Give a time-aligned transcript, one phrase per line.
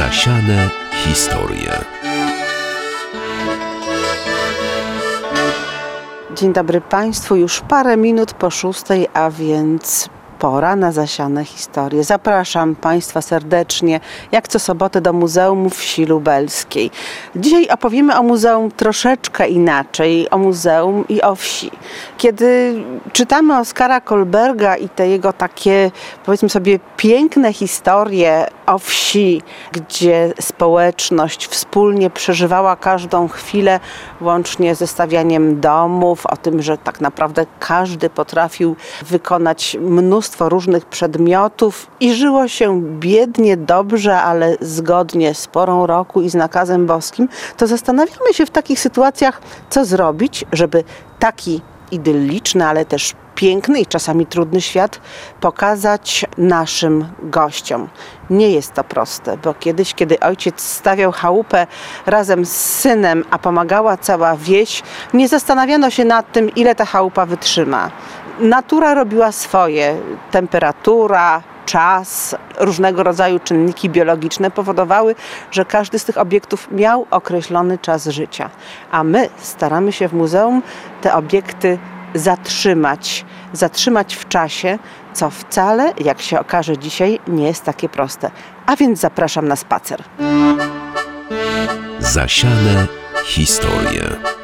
[0.00, 0.68] Zasiane
[1.04, 1.72] historie.
[6.36, 10.08] Dzień dobry Państwu, już parę minut po szóstej, a więc
[10.40, 12.04] pora na zasiane historie.
[12.04, 14.00] Zapraszam Państwa serdecznie,
[14.32, 16.90] jak co sobotę, do Muzeum Wsi Lubelskiej.
[17.36, 21.70] Dzisiaj opowiemy o muzeum troszeczkę inaczej, o muzeum i o wsi.
[22.18, 22.74] Kiedy
[23.12, 25.90] czytamy Oskara Kolberga i te jego takie,
[26.24, 33.80] powiedzmy sobie, piękne historie o wsi, gdzie społeczność wspólnie przeżywała każdą chwilę,
[34.20, 41.86] łącznie ze stawianiem domów, o tym, że tak naprawdę każdy potrafił wykonać mnóstwo różnych przedmiotów
[42.00, 47.66] i żyło się biednie, dobrze, ale zgodnie z porą roku i z nakazem boskim, to
[47.66, 49.40] zastanawiamy się w takich sytuacjach,
[49.70, 50.84] co zrobić, żeby
[51.18, 55.00] taki idylliczny, ale też piękny i czasami trudny świat
[55.40, 57.88] pokazać naszym gościom.
[58.30, 61.66] Nie jest to proste, bo kiedyś, kiedy ojciec stawiał chałupę
[62.06, 64.82] razem z synem, a pomagała cała wieś,
[65.14, 67.90] nie zastanawiano się nad tym, ile ta chałupa wytrzyma.
[68.40, 69.96] Natura robiła swoje.
[70.30, 75.14] Temperatura, czas, różnego rodzaju czynniki biologiczne powodowały,
[75.50, 78.50] że każdy z tych obiektów miał określony czas życia.
[78.90, 80.62] A my staramy się w muzeum
[81.00, 81.78] te obiekty
[82.14, 84.78] zatrzymać, zatrzymać w czasie,
[85.12, 88.30] co wcale, jak się okaże dzisiaj, nie jest takie proste.
[88.66, 90.02] A więc zapraszam na spacer.
[91.98, 92.86] Zasiane
[93.24, 94.39] historie.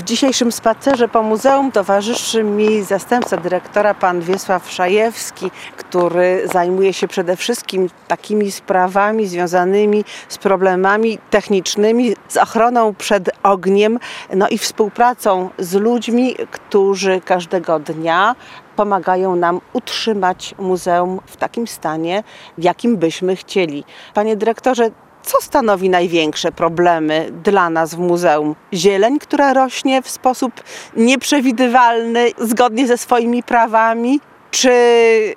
[0.00, 7.08] W dzisiejszym spacerze po muzeum towarzyszy mi zastępca dyrektora, pan Wiesław Szajewski, który zajmuje się
[7.08, 13.98] przede wszystkim takimi sprawami związanymi z problemami technicznymi, z ochroną przed ogniem,
[14.34, 18.36] no i współpracą z ludźmi, którzy każdego dnia
[18.76, 22.22] pomagają nam utrzymać muzeum w takim stanie,
[22.58, 23.84] w jakim byśmy chcieli.
[24.14, 24.90] Panie dyrektorze,
[25.22, 28.54] co stanowi największe problemy dla nas w muzeum?
[28.72, 30.52] Zieleń, która rośnie w sposób
[30.96, 34.20] nieprzewidywalny, zgodnie ze swoimi prawami?
[34.50, 34.70] Czy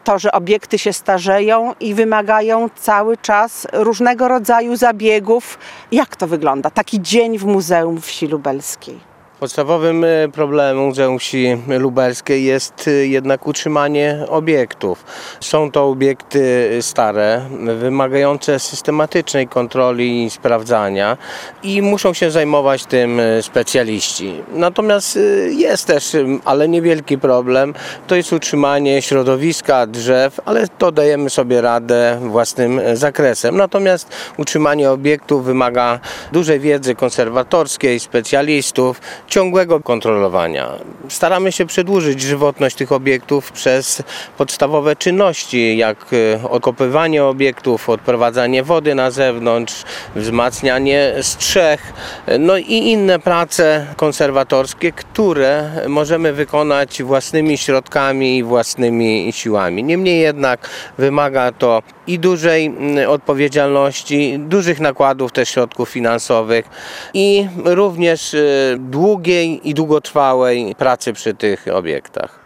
[0.04, 5.60] to, że obiekty się starzeją i wymagają cały czas różnego rodzaju zabiegów?
[5.92, 6.70] Jak to wygląda?
[6.70, 9.13] Taki dzień w Muzeum Wsi Lubelskiej.
[9.44, 15.06] Podstawowym e, problemem Wsi Lubelskiej jest e, jednak utrzymanie obiektów.
[15.40, 17.42] Są to obiekty stare,
[17.80, 21.18] wymagające systematycznej kontroli i sprawdzania
[21.64, 24.34] i muszą się zajmować tym e, specjaliści.
[24.54, 27.74] Natomiast jest też, ale niewielki problem,
[28.08, 33.58] to jest utrzymanie środowiska drzew, ale to dajemy sobie radę własnym zakresem.
[33.58, 36.00] Natomiast utrzymanie obiektów wymaga
[36.32, 39.02] dużej wiedzy konserwatorskiej, specjalistów,
[39.34, 40.72] ciągłego kontrolowania.
[41.10, 44.04] Staramy się przedłużyć żywotność tych obiektów przez
[44.38, 49.84] podstawowe czynności, jak e, okopywanie obiektów, odprowadzanie wody na zewnątrz,
[50.16, 51.94] wzmacnianie strzech,
[52.40, 59.84] no i inne prace konserwatorskie, które możemy wykonać własnymi środkami i własnymi siłami.
[59.84, 66.66] Niemniej jednak wymaga to i dużej mm, odpowiedzialności, dużych nakładów też środków finansowych
[67.14, 68.36] i również
[68.78, 72.40] długich długiej i długotrwałej pracy przy tych obiektach.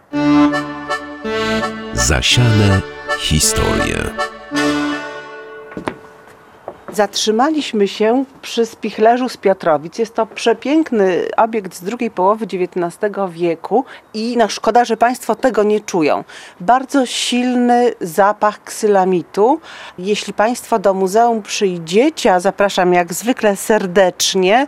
[1.92, 2.80] Zasiane
[3.20, 4.37] historie.
[6.92, 9.98] Zatrzymaliśmy się przy Spichlerzu z Piotrowic.
[9.98, 13.84] Jest to przepiękny obiekt z drugiej połowy XIX wieku
[14.14, 16.24] i no szkoda, że Państwo tego nie czują.
[16.60, 19.60] Bardzo silny zapach ksylamitu.
[19.98, 24.66] Jeśli Państwo do muzeum przyjdziecie, a zapraszam jak zwykle serdecznie,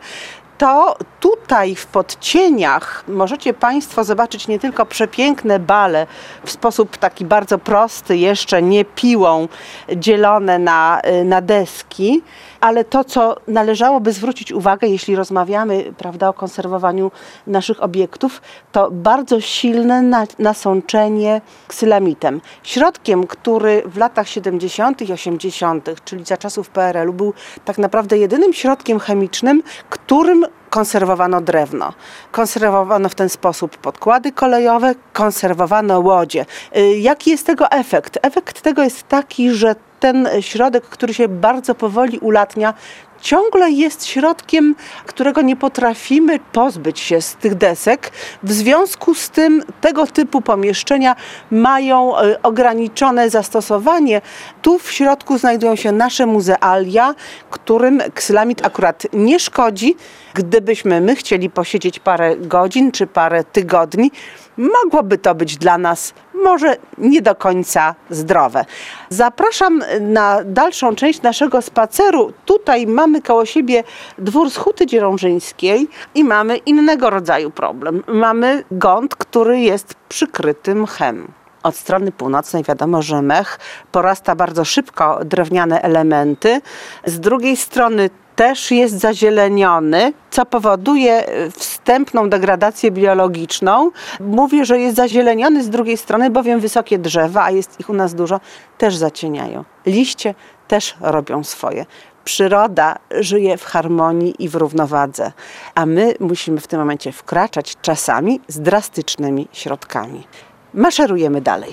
[0.61, 6.07] to tutaj w podcieniach możecie Państwo zobaczyć nie tylko przepiękne bale
[6.45, 9.49] w sposób taki bardzo prosty, jeszcze nie piłą
[9.97, 12.23] dzielone na, na deski,
[12.61, 17.11] ale to, co należałoby zwrócić uwagę, jeśli rozmawiamy prawda, o konserwowaniu
[17.47, 22.41] naszych obiektów, to bardzo silne nasączenie ksylamitem.
[22.63, 25.03] Środkiem, który w latach 70.
[25.03, 27.35] i 80., czyli za czasów PRL-u, był
[27.65, 31.93] tak naprawdę jedynym środkiem chemicznym, którym konserwowano drewno.
[32.33, 36.47] Konserwowano w ten sposób podkłady kolejowe, konserwowano łodzie.
[36.77, 38.19] Y, jaki jest tego efekt?
[38.23, 42.75] Efekt tego jest taki, że ten środek, który się bardzo powoli ulatnia,
[43.21, 44.75] ciągle jest środkiem,
[45.07, 48.11] którego nie potrafimy pozbyć się z tych desek.
[48.43, 51.17] W związku z tym tego typu pomieszczenia
[51.51, 54.21] mają e, ograniczone zastosowanie.
[54.63, 57.15] Tu w środku znajdują się nasze muzealia,
[57.51, 59.97] którym ksylamid akurat nie szkodzi.
[60.35, 64.11] Gdybyśmy my chcieli posiedzieć parę godzin czy parę tygodni,
[64.61, 68.65] mogłoby to być dla nas może nie do końca zdrowe.
[69.09, 72.33] Zapraszam na dalszą część naszego spaceru.
[72.45, 73.85] Tutaj mamy koło siebie
[74.19, 78.03] dwór z Huty Dzierążyńskiej i mamy innego rodzaju problem.
[78.07, 81.33] Mamy gąd, który jest przykryty mchem.
[81.63, 83.59] Od strony północnej wiadomo, że mech
[83.93, 86.61] porasta bardzo szybko drewniane elementy.
[87.05, 88.11] Z drugiej strony
[88.41, 93.91] też jest zazieleniony, co powoduje wstępną degradację biologiczną.
[94.21, 98.15] Mówię, że jest zazieleniony z drugiej strony, bowiem wysokie drzewa, a jest ich u nas
[98.15, 98.41] dużo,
[98.79, 99.65] też zacieniają.
[99.87, 100.35] Liście
[100.69, 101.87] też robią swoje.
[102.25, 105.33] Przyroda żyje w harmonii i w równowadze,
[105.75, 110.27] a my musimy w tym momencie wkraczać czasami z drastycznymi środkami.
[110.75, 111.73] Maszerujemy dalej.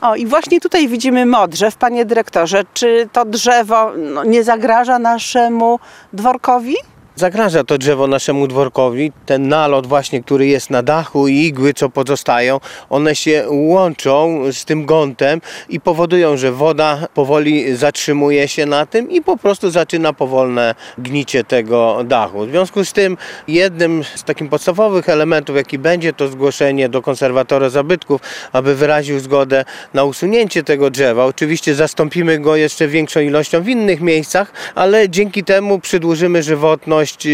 [0.00, 2.62] O, i właśnie tutaj widzimy modrzew, panie dyrektorze.
[2.74, 5.78] Czy to drzewo no, nie zagraża naszemu
[6.12, 6.76] dworkowi?
[7.18, 9.12] Zagraża to drzewo naszemu dworkowi.
[9.26, 12.60] Ten nalot właśnie, który jest na dachu i igły, co pozostają,
[12.90, 19.10] one się łączą z tym gątem i powodują, że woda powoli zatrzymuje się na tym
[19.10, 22.46] i po prostu zaczyna powolne gnicie tego dachu.
[22.46, 23.16] W związku z tym
[23.48, 28.20] jednym z takich podstawowych elementów, jaki będzie, to zgłoszenie do konserwatora zabytków,
[28.52, 29.64] aby wyraził zgodę
[29.94, 31.24] na usunięcie tego drzewa.
[31.24, 37.28] Oczywiście zastąpimy go jeszcze większą ilością w innych miejscach, ale dzięki temu przedłużymy żywotność e,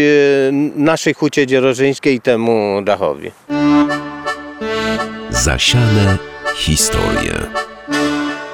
[0.75, 3.31] naszej hucie dzierżyńskiej i temu dachowi.
[5.29, 6.17] Zasiane
[6.55, 7.33] historie.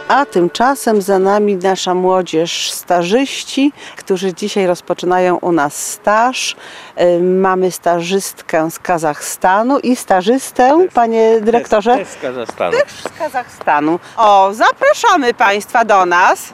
[0.08, 6.56] A tymczasem za nami nasza młodzież, stażyści, którzy dzisiaj rozpoczynają u nas staż.
[7.02, 12.72] Y, Mamy stażystkę z Kazachstanu i stażystę, panie dyrektorze, Też z Kazachstanu.
[12.78, 14.00] też z Kazachstanu.
[14.18, 16.52] O, zapraszamy państwa do nas.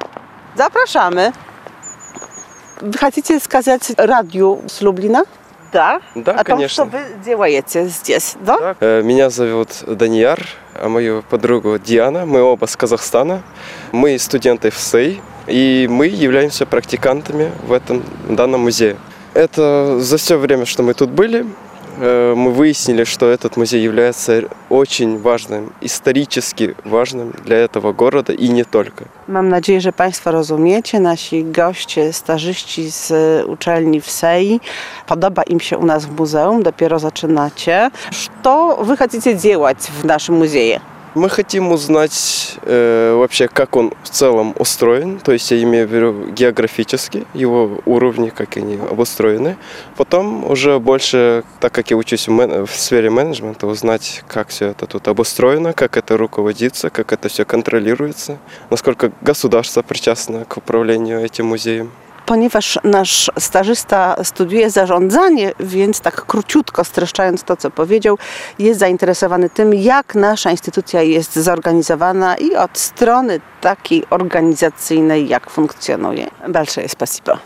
[0.56, 1.32] Zapraszamy.
[3.00, 5.26] Хотите сказать радио с Люблина?
[5.74, 6.00] Да?
[6.16, 6.86] Да, О том, конечно.
[6.86, 8.76] что вы делаете здесь, да?
[8.80, 10.40] Э, Меня зовут Данияр,
[10.74, 12.26] а мою подругу Диана.
[12.26, 13.42] Мы оба с Казахстана.
[13.92, 18.96] Мы студенты в СЭЙ, и мы являемся практикантами в этом данном музее.
[19.34, 21.46] Это за все время, что мы тут были,
[22.35, 28.65] мы выяснили, что этот музей является очень важным, исторически важным для этого города и не
[28.65, 29.05] только.
[29.29, 31.01] Mam nadzieję, że Państwo rozumiecie.
[31.01, 33.13] Nasi goście, stażyści z
[33.47, 34.61] uczelni w SEI,
[35.07, 37.91] podoba im się u nas w muzeum, dopiero zaczynacie.
[38.11, 40.81] Что вы хотите делать в нашем музее?
[41.18, 45.92] Мы хотим узнать э, вообще, как он в целом устроен, то есть я имею в
[45.92, 49.58] виду географически, его уровни, как они обустроены.
[49.96, 54.68] Потом уже больше, так как я учусь в, мен- в сфере менеджмента, узнать, как все
[54.68, 58.38] это тут обустроено, как это руководится, как это все контролируется,
[58.70, 61.92] насколько государство причастно к управлению этим музеем.
[62.28, 68.18] ponieważ nasz stażysta studiuje zarządzanie, więc tak króciutko streszczając to, co powiedział,
[68.60, 76.28] jest zainteresowany tym, jak nasza instytucja jest zorganizowana i od strony takiej organizacyjnej, jak funkcjonuje.
[76.48, 77.38] Dalsze jest pasibo.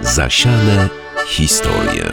[0.00, 0.88] Zasiane
[1.26, 2.04] historie.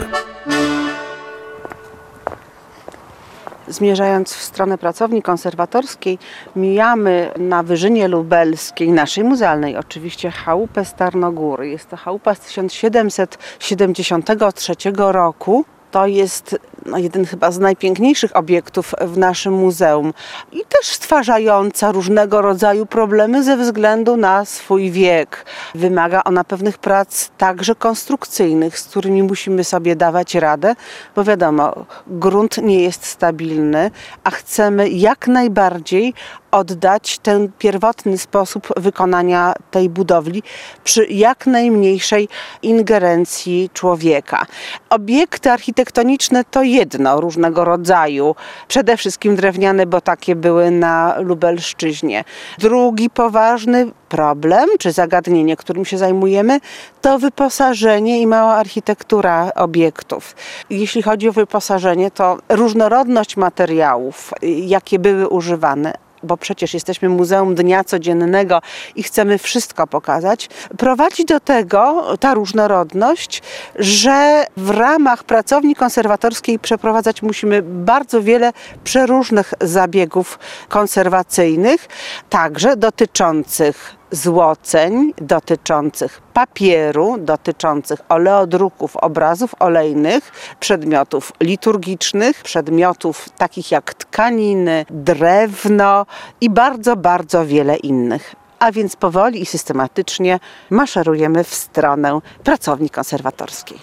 [3.69, 6.17] Zmierzając w stronę pracowni konserwatorskiej,
[6.55, 11.69] mijamy na Wyżynie Lubelskiej, naszej muzealnej oczywiście, chałupę Starnogóry.
[11.69, 15.65] Jest to chałupa z 1773 roku.
[15.91, 20.13] To jest no, jeden chyba z najpiękniejszych obiektów w naszym muzeum
[20.51, 25.45] i też stwarzająca różnego rodzaju problemy ze względu na swój wiek.
[25.75, 30.75] Wymaga ona pewnych prac także konstrukcyjnych, z którymi musimy sobie dawać radę,
[31.15, 33.91] bo wiadomo, grunt nie jest stabilny,
[34.23, 36.13] a chcemy jak najbardziej
[36.51, 40.43] oddać ten pierwotny sposób wykonania tej budowli
[40.83, 42.27] przy jak najmniejszej
[42.61, 44.45] ingerencji człowieka.
[44.89, 48.35] Obiekty architektoniczne to jedno różnego rodzaju,
[48.67, 52.23] przede wszystkim drewniane, bo takie były na Lubelszczyźnie.
[52.57, 56.59] Drugi poważny problem czy zagadnienie, którym się zajmujemy,
[57.01, 60.35] to wyposażenie i mała architektura obiektów.
[60.69, 67.83] Jeśli chodzi o wyposażenie, to różnorodność materiałów, jakie były używane, bo przecież jesteśmy Muzeum Dnia
[67.83, 68.61] Codziennego
[68.95, 73.41] i chcemy wszystko pokazać, prowadzi do tego ta różnorodność,
[73.75, 81.87] że w ramach pracowni konserwatorskiej przeprowadzać musimy bardzo wiele przeróżnych zabiegów konserwacyjnych,
[82.29, 94.85] także dotyczących złoceń, dotyczących papieru, dotyczących oleodruków, obrazów olejnych, przedmiotów liturgicznych, przedmiotów takich jak tkaniny,
[94.89, 96.05] drewno
[96.41, 98.35] i bardzo, bardzo wiele innych.
[98.59, 100.39] A więc powoli i systematycznie
[100.69, 103.79] maszerujemy w stronę pracowni konserwatorskiej.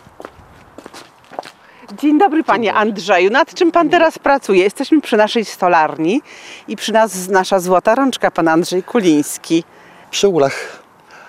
[1.99, 3.31] Dzień dobry panie Andrzeju.
[3.31, 4.63] Nad czym pan teraz pracuje?
[4.63, 6.23] Jesteśmy przy naszej stolarni
[6.69, 9.65] i przy nas nasza złota rączka, pan Andrzej Kuliński.
[10.17, 10.83] Przy ulach.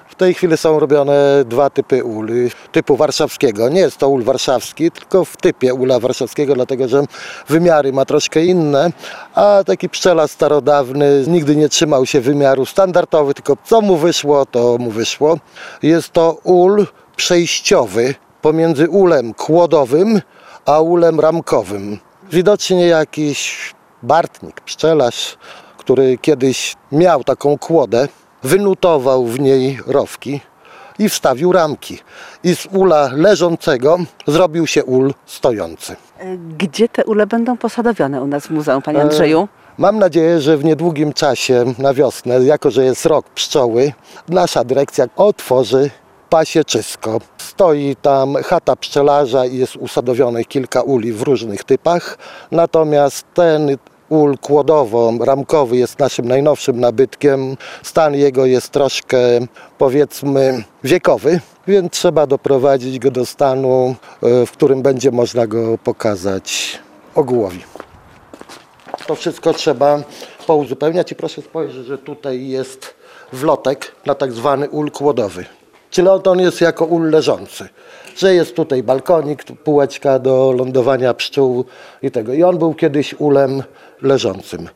[0.09, 2.29] W tej chwili są robione dwa typy ul.
[2.71, 3.69] Typu warszawskiego.
[3.69, 7.03] Nie jest to ul warszawski, tylko w typie ula warszawskiego, dlatego że
[7.47, 8.91] wymiary ma troszkę inne,
[9.35, 14.77] a taki pszczela starodawny nigdy nie trzymał się wymiaru standardowy, tylko co mu wyszło, to
[14.77, 15.37] mu wyszło.
[15.83, 20.21] Jest to ul przejściowy pomiędzy ulem kłodowym
[20.65, 21.97] a ulem ramkowym.
[22.31, 23.71] Widocznie jakiś
[24.03, 25.37] bartnik, pszczelarz,
[25.77, 28.07] który kiedyś miał taką kłodę,
[28.47, 30.41] wynutował w niej rowki
[30.99, 31.99] i wstawił ramki.
[32.43, 35.95] I z ula leżącego zrobił się ul stojący.
[36.19, 39.47] E, Gdzie te ule będą posadowione u nas w muzeum, E, panie Andrzeju?
[39.77, 43.93] Mam nadzieję, że w niedługim czasie, na wiosnę, jako że jest rok pszczoły,
[44.29, 45.89] nasza dyrekcja otworzy
[46.29, 47.19] pasieczysko.
[47.37, 52.17] Stoi tam chata pszczelarza i jest usadowionych kilka uli w różnych typach.
[52.51, 53.77] Natomiast ten
[54.09, 57.57] ul kłodowo-ramkowy jest naszym najnowszym nabytkiem.
[57.83, 59.17] Stan jego jest troszkę,
[59.77, 66.79] powiedzmy, wiekowy, więc trzeba doprowadzić go do stanu, e, w którym będzie można go pokazać
[67.15, 67.63] ogółowi.
[69.07, 69.99] To wszystko trzeba
[70.47, 72.93] pouzupełniać i proszę spojrzeć, że tutaj jest
[73.33, 75.45] wlotek na tak zwany ul kłodowy.
[75.89, 77.69] Czyli on- on jest jako ul leżący.
[78.17, 81.65] Że jest tutaj balkonik, tu półeczka do lądowania pszczół
[82.01, 82.33] i tego.
[82.33, 83.63] I on był kiedyś ulem
[84.01, 84.69] leżącym.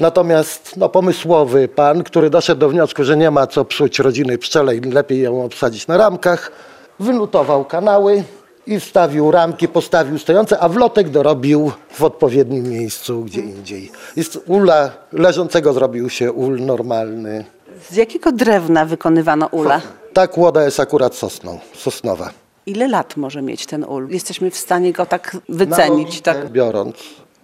[0.00, 4.76] Natomiast no, pomysłowy pan, który doszedł do wniosku, że nie ma co psuć rodziny pszczele
[4.76, 6.52] i lepiej ją obsadzić na ramkach,
[7.00, 8.24] wynutował kanały
[8.66, 13.92] i wstawił ramki, postawił stojące, a wlotek dorobił w odpowiednim miejscu gdzie indziej.
[14.16, 17.44] I z ula leżącego zrobił się ul normalny.
[17.90, 19.80] Z jakiego drewna wykonywano ule?
[20.12, 22.43] Ta kłoda jest akurat sosną, sosnowa.
[22.66, 24.08] Ile lat może mieć ten ul?
[24.10, 26.16] Jesteśmy w stanie go tak wycenić.
[26.24, 26.50] Na Tak?
[26.50, 26.96] Biorąc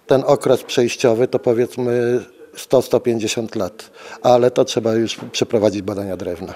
[0.07, 2.19] ten okres przejściowy, to powiedzmy
[2.57, 6.53] 100-150 lat, ale to trzeba już przeprowadzić badania drewna.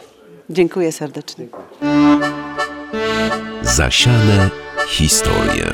[0.50, 1.48] Dziękuję serdecznie.
[3.62, 4.50] Zasiane
[4.88, 5.66] historie.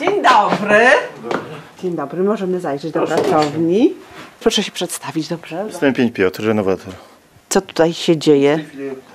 [0.00, 0.86] Dzień dobry.
[1.82, 3.94] Dzień dobry, możemy zajrzeć do pracowni.
[4.40, 5.66] Proszę się przedstawić, dobrze?
[5.72, 6.94] Stępień Piotr, renowator.
[7.52, 8.64] Co tutaj się dzieje?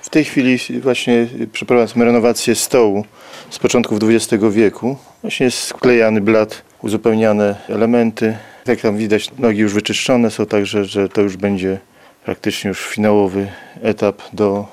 [0.02, 3.04] W tej chwili właśnie przeprowadzamy renowację stołu
[3.50, 4.96] z początków XX wieku.
[5.22, 8.36] Właśnie jest sklejany blat, uzupełniane elementy.
[8.66, 11.78] Jak tam widać, nogi już wyczyszczone są, także że to już będzie
[12.24, 13.46] praktycznie już finałowy
[13.82, 14.66] etap do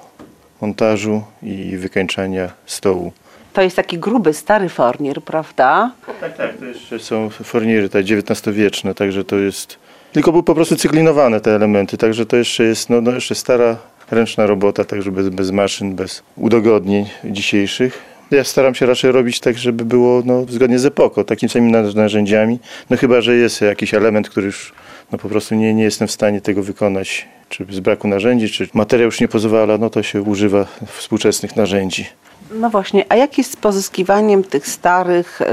[0.62, 3.12] montażu i wykańczania stołu.
[3.53, 5.91] To jest taki gruby, stary fornier, prawda?
[6.22, 9.77] Tak, tak, to jeszcze są forniery te XIX-wieczne, także to jest...
[10.15, 13.77] Tylko były po prostu cyklinowane te elementy, także to jeszcze jest no, no jeszcze stara
[14.12, 18.01] ręczna robota, także bez, bez maszyn, bez udogodnień dzisiejszych.
[18.31, 21.81] Ja staram się raczej robić tak, żeby było no, zgodnie z epoką, takimi samymi na-
[21.81, 24.74] narzędziami, no chyba, że jest jakiś element, który już
[25.12, 28.67] no, po prostu nie, nie jestem w stanie tego wykonać, czy z braku narzędzi, czy
[28.74, 32.05] materiał już nie pozwala, no to się używa współczesnych narzędzi.
[32.51, 35.45] No właśnie, a jak jest z pozyskiwaniem tych starych y,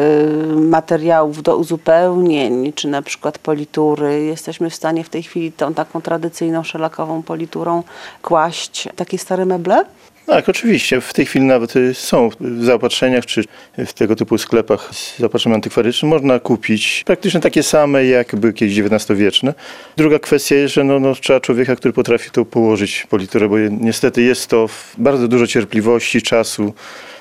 [0.56, 4.24] materiałów do uzupełnień, czy na przykład politury?
[4.24, 7.82] Jesteśmy w stanie w tej chwili tą taką tradycyjną szelakową politurą
[8.22, 9.84] kłaść takie stare meble?
[10.26, 11.00] Tak, oczywiście.
[11.00, 13.44] W tej chwili nawet y, są w zaopatrzeniach czy
[13.78, 16.10] w tego typu sklepach z zaopatrzeniem antykwarycznym.
[16.10, 19.54] Można kupić praktycznie takie same, jak były kiedyś XIX-wieczne.
[19.96, 23.70] Druga kwestia jest, że no, no, trzeba człowieka, który potrafi to położyć politurę, bo je-
[23.80, 26.74] niestety jest to bardzo dużo cierpliwości, czasu.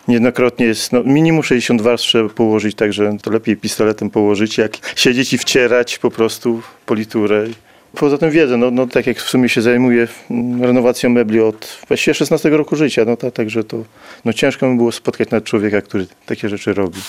[0.08, 5.38] Niejednokrotnie jest no, minimum 60 warstw położyć, także to lepiej pistoletem położyć, jak siedzieć i
[5.38, 7.46] wcierać po prostu politurę.
[7.96, 11.80] Poza tym wiedzę, no, no tak jak w sumie się zajmuję mm, renowacją mebli od
[11.88, 13.84] właściwie 16 roku życia, no tak, także to
[14.26, 17.00] no ciężko mi było spotkać nawet człowieka, który takie rzeczy robi.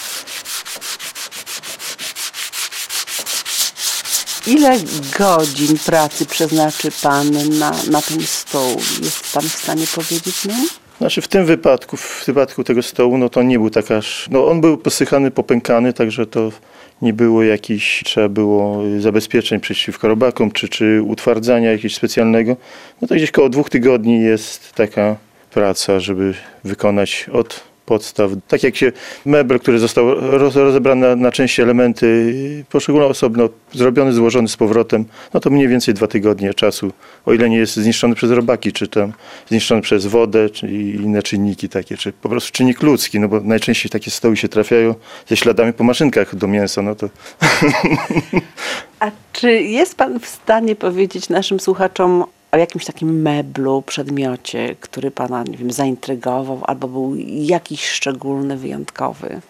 [4.47, 4.79] Ile
[5.19, 8.81] godzin pracy przeznaczy Pan na, na ten stół?
[9.03, 10.67] Jest Pan w stanie powiedzieć nam?
[10.99, 14.47] Znaczy w tym wypadku, w wypadku tego stołu, no to nie był tak aż, no
[14.47, 16.53] on był posychany, popękany, także to
[17.03, 22.57] nie było jakichś, trzeba było zabezpieczeń przeciwko robakom, czy, czy utwardzania jakiegoś specjalnego.
[23.01, 25.17] No to gdzieś koło dwóch tygodni jest taka
[25.51, 28.31] praca, żeby wykonać od podstaw.
[28.49, 28.93] Tak jak się
[29.27, 32.35] mebel, który został roz, rozebrany na, na części elementy,
[32.71, 36.93] poszczególne osobno, zrobiony, złożony z powrotem, no to mniej więcej dwa tygodnie czasu,
[37.27, 39.13] o ile nie jest zniszczony przez robaki, czy tam
[39.49, 43.91] zniszczony przez wodę, czy inne czynniki takie, czy po prostu czynnik ludzki, no bo najczęściej
[43.91, 44.95] takie stoły się trafiają
[45.29, 47.09] ze śladami po maszynkach do mięsa, no to
[49.01, 55.11] A czy jest Pan w stanie powiedzieć naszym słuchaczom, o jakimś takim meblu, przedmiocie, który
[55.11, 59.41] Pana, nie wiem, zaintrygował albo był jakiś szczególny, wyjątkowy?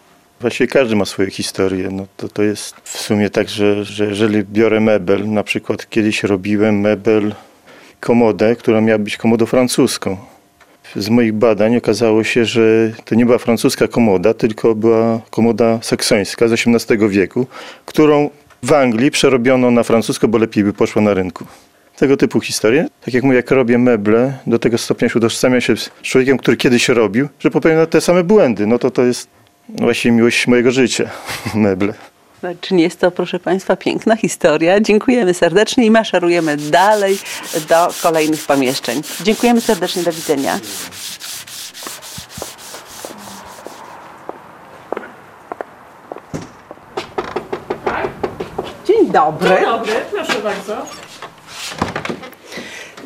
[0.40, 1.88] Właściwie każdy ma swoją historię.
[1.92, 6.22] No to, to jest w sumie tak, że, że jeżeli biorę mebel, na przykład kiedyś
[6.22, 7.34] robiłem mebel,
[8.00, 10.16] komodę, która miała być komodą francuską.
[10.96, 16.48] Z moich badań okazało się, że to nie była francuska komoda, tylko była komoda saksońska
[16.48, 17.46] z XVIII wieku,
[17.86, 18.30] którą
[18.62, 21.44] w Anglii przerobiono na francuską, bo lepiej by poszła na rynku.
[21.96, 22.86] Tego typu historie.
[23.04, 26.56] Tak jak mówię, jak robię meble, do tego stopnia się utożsamiam się z człowiekiem, który
[26.56, 28.66] kiedyś robił, że popełnia te same błędy.
[28.66, 29.28] No to to jest
[29.68, 31.10] właśnie miłość mojego życia,
[31.54, 31.94] meble.
[32.60, 34.80] Czy nie jest to, proszę Państwa, piękna historia?
[34.80, 37.18] Dziękujemy serdecznie i maszerujemy dalej
[37.68, 39.02] do kolejnych pomieszczeń.
[39.22, 40.60] Dziękujemy serdecznie, do widzenia.
[48.86, 49.60] Dzień dobry.
[49.64, 50.86] Dobry, proszę bardzo.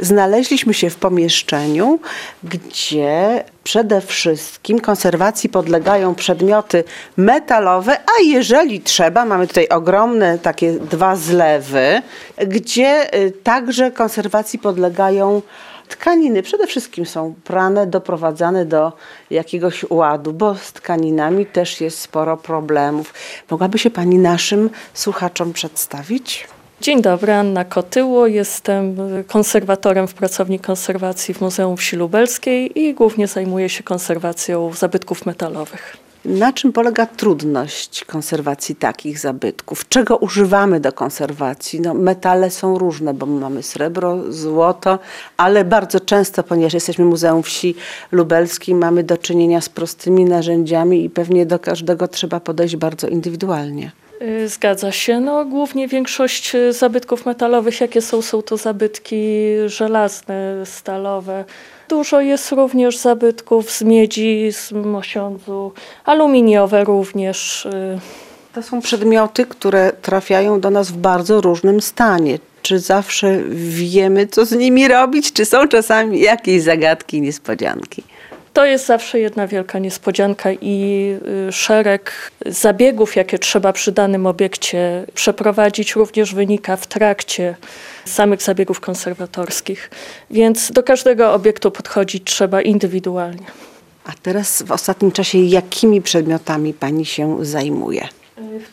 [0.01, 1.99] Znaleźliśmy się w pomieszczeniu,
[2.45, 6.85] gdzie przede wszystkim konserwacji podlegają przedmioty
[7.17, 12.03] metalowe, a jeżeli trzeba, mamy tutaj ogromne takie dwa zlewy,
[12.47, 15.43] gdzie y, także konserwacji podlegają
[15.89, 16.43] tkaniny.
[16.43, 18.93] Przede wszystkim są prane, doprowadzane do
[19.31, 23.15] jakiegoś ładu, bo z tkaninami też jest sporo problemów.
[23.51, 26.49] Mogłaby się Pani naszym słuchaczom przedstawić?
[26.81, 28.27] Dzień dobry, Anna Kotyło.
[28.27, 35.27] Jestem konserwatorem w pracowni konserwacji w Muzeum Wsi Lubelskiej i głównie zajmuję się konserwacją zabytków
[35.27, 35.97] metalowych.
[36.25, 39.89] Na czym polega trudność konserwacji takich zabytków?
[39.89, 41.81] Czego używamy do konserwacji?
[41.81, 44.99] No, metale są różne, bo mamy srebro, złoto,
[45.37, 47.75] ale bardzo często, ponieważ jesteśmy Muzeum Wsi
[48.13, 53.93] Lubelskiej, mamy do czynienia z prostymi narzędziami i pewnie do każdego trzeba podejść bardzo indywidualnie.
[54.23, 55.21] Y, Zgadza się.
[55.21, 59.17] No, głównie większość y, zabytków metalowych, jakie są, są to zabytki
[59.67, 61.45] żelazne, stalowe.
[61.89, 65.73] Dużo jest również zabytków z miedzi, z mosiądzu,
[66.05, 67.67] aluminiowe również.
[67.67, 67.99] y,
[68.55, 72.39] To są przedmioty, które trafiają do nas w bardzo różnym stanie.
[72.63, 78.03] Czy zawsze wiemy, co z nimi robić, czy są czasami jakieś zagadki, niespodzianki?
[78.57, 81.09] To jest zawsze jedna wielka niespodzianka i
[81.49, 87.57] y, szereg zabiegów, jakie trzeba przy danym obiekcie przeprowadzić, również wynika w trakcie
[88.05, 89.91] samych zabiegów konserwatorskich.
[90.31, 93.47] Więc do każdego obiektu podchodzić trzeba indywidualnie.
[94.05, 98.09] A teraz w ostatnim czasie jakimi przedmiotami pani się zajmuje?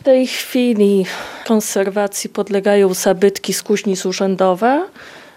[0.00, 1.06] W tej chwili
[1.46, 4.86] konserwacji podlegają zabytki z kuźnic urzędowe,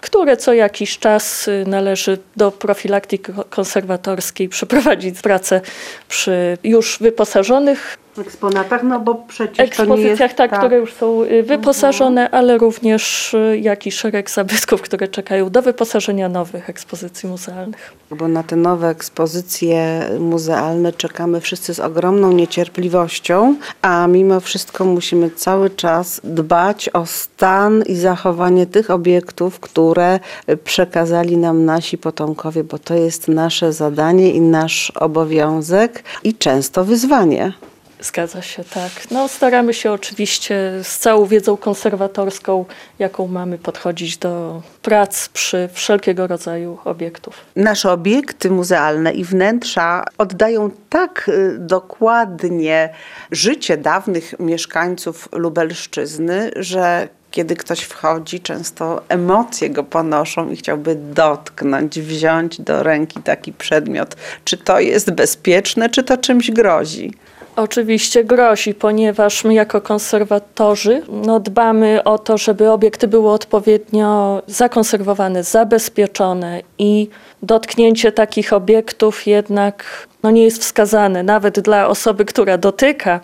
[0.00, 5.60] które co jakiś czas y, należy do profilaktyki ko- konserwatorskiej przeprowadzić pracę
[6.08, 11.22] przy już wyposażonych eksponatach, no bo przecież to nie ekspozycjach, jest tak, które już są
[11.22, 17.92] y, wyposażone, ale również y, jakiś szereg zabytków, które czekają do wyposażenia nowych ekspozycji muzealnych.
[18.10, 25.30] Bo na te nowe ekspozycje muzealne czekamy wszyscy z ogromną niecierpliwością, a mimo wszystko musimy
[25.30, 30.20] cały czas dbać o stan i zachowanie tych obiektów, które
[30.64, 37.52] przekazali nam nasi potomkowie, bo to jest nasze zadanie i nasz obowiązek i często wyzwanie.
[38.00, 38.92] Zgadza się, tak.
[39.10, 42.64] No, staramy się oczywiście z całą wiedzą konserwatorską,
[42.98, 47.34] jaką mamy, podchodzić do prac przy wszelkiego rodzaju obiektów.
[47.56, 52.94] Nasze obiekty muzealne i wnętrza oddają tak y, dokładnie
[53.30, 62.00] życie dawnych mieszkańców Lubelszczyzny, że kiedy ktoś wchodzi, często emocje go ponoszą i chciałby dotknąć,
[62.00, 64.16] wziąć do ręki taki przedmiot.
[64.44, 67.12] Czy to jest bezpieczne, czy to czymś grozi?
[67.58, 75.44] Oczywiście grozi, ponieważ my jako konserwatorzy no, dbamy o to, żeby obiekty były odpowiednio zakonserwowane,
[75.44, 77.08] zabezpieczone i
[77.42, 79.84] dotknięcie takich obiektów jednak
[80.22, 83.20] no, nie jest wskazane nawet dla osoby, która dotyka,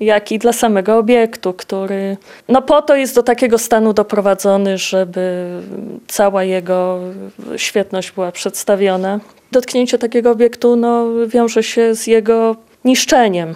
[0.00, 2.16] jak i dla samego obiektu, który
[2.48, 5.46] no, po to jest do takiego stanu doprowadzony, żeby
[6.08, 6.98] cała jego
[7.56, 9.20] świetność była przedstawiona.
[9.52, 13.54] Dotknięcie takiego obiektu no, wiąże się z jego niszczeniem.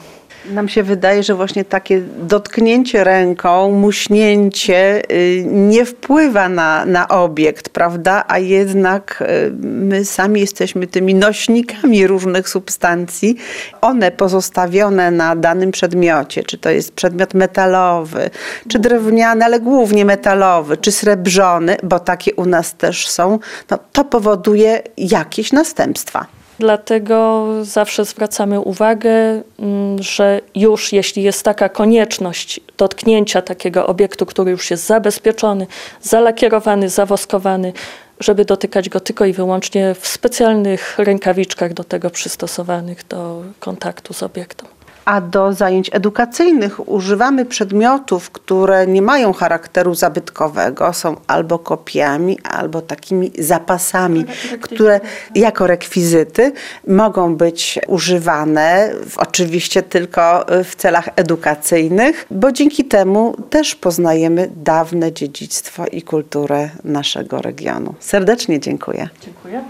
[0.51, 7.69] Nam się wydaje, że właśnie takie dotknięcie ręką, muśnięcie y, nie wpływa na, na obiekt,
[7.69, 8.25] prawda?
[8.29, 13.37] A jednak y, my sami jesteśmy tymi nośnikami różnych substancji.
[13.81, 18.31] One pozostawione na danym przedmiocie, czy to jest przedmiot metalowy,
[18.69, 23.39] czy drewniany, ale głównie metalowy, czy srebrzony, bo takie u nas też są,
[23.71, 26.27] no, to powoduje jakieś następstwa.
[26.59, 34.51] Dlatego zawsze zwracamy uwagę, mm, że już jeśli jest taka konieczność dotknięcia takiego obiektu, który
[34.51, 35.67] już jest zabezpieczony,
[36.03, 37.73] zalakierowany, zawoskowany,
[38.21, 44.23] żeby dotykać go tylko i wyłącznie w specjalnych rękawiczkach do tego przystosowanych do kontaktu z
[44.23, 44.74] obiektem.
[45.05, 52.83] A do zajęć edukacyjnych używamy przedmiotów, które nie mają charakteru zabytkowego, są albo kopiami, albo
[52.83, 54.25] takimi zapasami,
[54.61, 55.01] które
[55.35, 56.53] jako rekwizyty
[56.89, 65.13] mogą być używane, w- oczywiście tylko w celach edukacyjnych, bo dzięki temu też poznajemy dawne
[65.13, 67.95] dziedzictwo i kulturę naszego regionu.
[68.01, 69.09] Serdecznie dziękuję.
[69.21, 69.65] Dziękuję.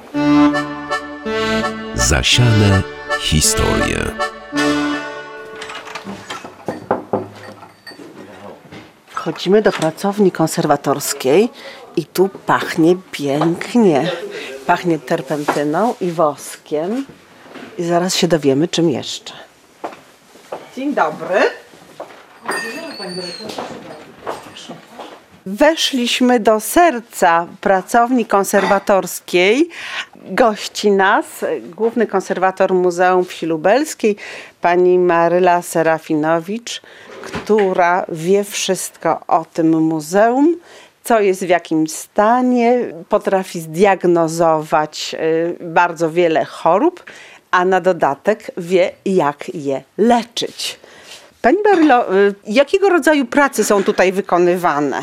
[1.95, 2.83] Zasiane
[3.21, 3.99] historie.
[9.25, 11.49] Wchodzimy do pracowni konserwatorskiej
[11.97, 14.11] i tu pachnie pięknie.
[14.67, 17.07] Pachnie terpentyną i woskiem.
[17.79, 19.35] I zaraz się dowiemy, czym jeszcze.
[20.77, 21.41] Dzień dobry.
[25.47, 29.69] Weszliśmy do serca pracowni konserwatorskiej.
[30.17, 31.27] Gości nas
[31.77, 34.17] główny konserwator Muzeum Wsi Lubelskiej,
[34.61, 36.83] pani Maryla Serafinowicz,
[37.25, 40.57] która wie wszystko o tym muzeum,
[41.05, 45.17] co jest w jakim stanie, potrafi zdiagnozować
[45.61, 47.05] y, bardzo wiele chorób,
[47.51, 50.79] a na dodatek wie, jak je leczyć.
[51.43, 55.03] Pani Marylo, y, jakiego rodzaju prace są tutaj wykonywane?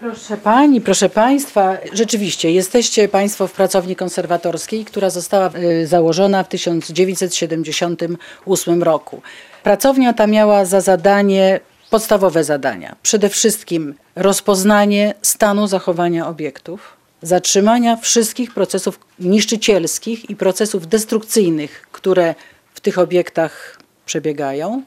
[0.00, 5.50] Proszę Pani, proszę Państwa, rzeczywiście jesteście Państwo w pracowni konserwatorskiej, która została
[5.82, 9.22] y, założona w 1978 roku.
[9.62, 12.96] Pracownia ta miała za zadanie podstawowe zadania.
[13.02, 22.34] Przede wszystkim rozpoznanie stanu zachowania obiektów, zatrzymania wszystkich procesów niszczycielskich i procesów destrukcyjnych, które
[22.74, 24.82] w tych obiektach przebiegają,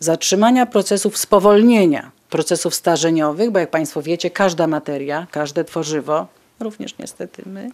[0.00, 6.26] zatrzymania procesów spowolnienia procesów starzeniowych, bo jak Państwo wiecie, każda materia, każde tworzywo,
[6.64, 7.70] również niestety my,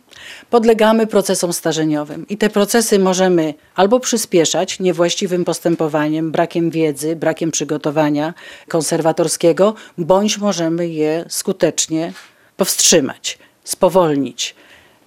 [0.51, 2.29] podlegamy procesom starzeniowym.
[2.29, 8.35] I te procesy możemy albo przyspieszać niewłaściwym postępowaniem, brakiem wiedzy, brakiem przygotowania
[8.69, 12.13] konserwatorskiego, bądź możemy je skutecznie
[12.57, 14.55] powstrzymać, spowolnić.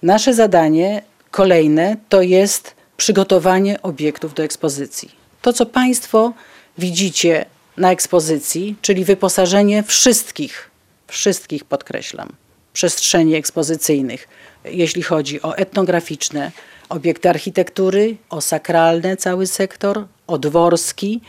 [0.02, 5.10] Nasze zadanie kolejne to jest przygotowanie obiektów do ekspozycji.
[5.42, 6.32] To, co Państwo
[6.78, 7.44] widzicie
[7.76, 10.70] na ekspozycji, czyli wyposażenie wszystkich,
[11.06, 12.28] wszystkich podkreślam,
[12.74, 14.28] przestrzeni ekspozycyjnych,
[14.64, 16.52] jeśli chodzi o etnograficzne,
[16.88, 21.20] obiekty architektury, o sakralne cały sektor, o dworski,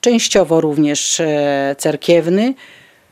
[0.00, 2.54] częściowo również e, cerkiewny.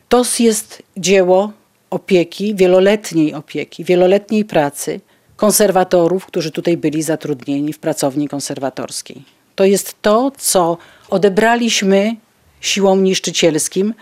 [0.09, 1.53] To jest dzieło
[1.91, 5.01] opieki, wieloletniej opieki, wieloletniej pracy
[5.37, 9.23] konserwatorów, którzy tutaj byli zatrudnieni w pracowni konserwatorskiej.
[9.55, 10.79] To jest to, co
[11.09, 12.17] odebraliśmy
[12.61, 13.95] siłą niszczycielskim,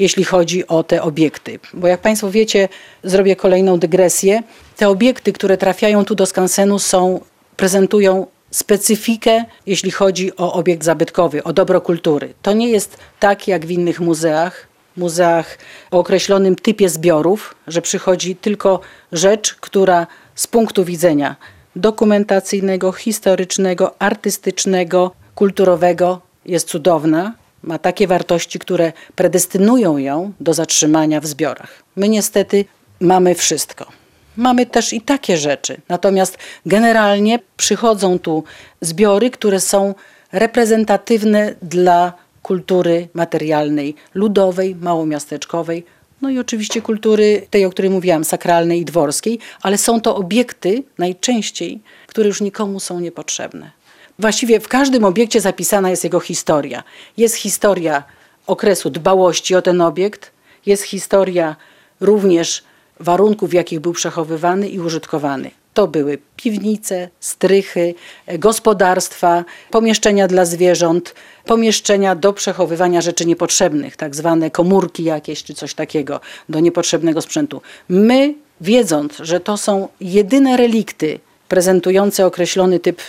[0.00, 1.58] jeśli chodzi o te obiekty.
[1.74, 2.68] Bo jak Państwo wiecie,
[3.04, 4.42] zrobię kolejną dygresję.
[4.76, 7.20] Te obiekty, które trafiają tu do skansenu są,
[7.56, 12.34] prezentują specyfikę, jeśli chodzi o obiekt zabytkowy, o dobro kultury.
[12.42, 15.58] To nie jest tak jak w innych muzeach, muzeach
[15.90, 18.80] o określonym typie zbiorów, że przychodzi tylko
[19.12, 21.36] rzecz, która z punktu widzenia
[21.76, 31.26] dokumentacyjnego, historycznego, artystycznego, kulturowego jest cudowna, ma takie wartości, które predestynują ją do zatrzymania w
[31.26, 31.82] zbiorach.
[31.96, 32.64] My niestety
[33.00, 33.86] mamy wszystko.
[34.36, 35.80] Mamy też i takie rzeczy.
[35.88, 38.44] Natomiast generalnie przychodzą tu
[38.80, 39.94] zbiory, które są
[40.32, 45.84] reprezentatywne dla kultury materialnej, ludowej, małomiasteczkowej,
[46.22, 50.82] no i oczywiście kultury tej, o której mówiłam, sakralnej i dworskiej, ale są to obiekty
[50.98, 53.70] najczęściej, które już nikomu są niepotrzebne.
[54.20, 56.82] Właściwie w każdym obiekcie zapisana jest jego historia.
[57.16, 58.02] Jest historia
[58.46, 60.30] okresu dbałości o ten obiekt,
[60.66, 61.56] jest historia
[62.00, 62.64] również
[63.00, 65.50] warunków, w jakich był przechowywany i użytkowany.
[65.74, 67.94] To były piwnice, strychy,
[68.38, 75.74] gospodarstwa, pomieszczenia dla zwierząt, pomieszczenia do przechowywania rzeczy niepotrzebnych, tak zwane komórki jakieś czy coś
[75.74, 77.62] takiego, do niepotrzebnego sprzętu.
[77.88, 83.00] My, wiedząc, że to są jedyne relikty prezentujące określony typ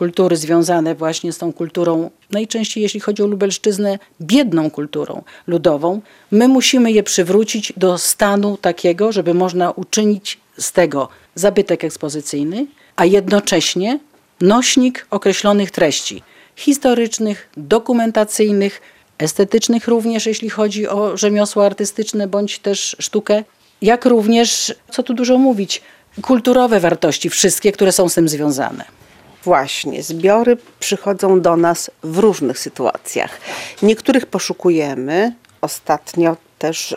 [0.00, 6.48] kultury związane właśnie z tą kulturą, najczęściej jeśli chodzi o Lubelszczyznę, biedną kulturą ludową, my
[6.48, 13.98] musimy je przywrócić do stanu takiego, żeby można uczynić z tego zabytek ekspozycyjny, a jednocześnie
[14.40, 16.22] nośnik określonych treści
[16.56, 18.80] historycznych, dokumentacyjnych,
[19.18, 23.44] estetycznych również, jeśli chodzi o rzemiosło artystyczne bądź też sztukę,
[23.82, 25.82] jak również, co tu dużo mówić,
[26.22, 29.00] kulturowe wartości, wszystkie, które są z tym związane.
[29.44, 33.40] Właśnie, zbiory przychodzą do nas w różnych sytuacjach.
[33.82, 35.32] Niektórych poszukujemy.
[35.60, 36.96] Ostatnio też y,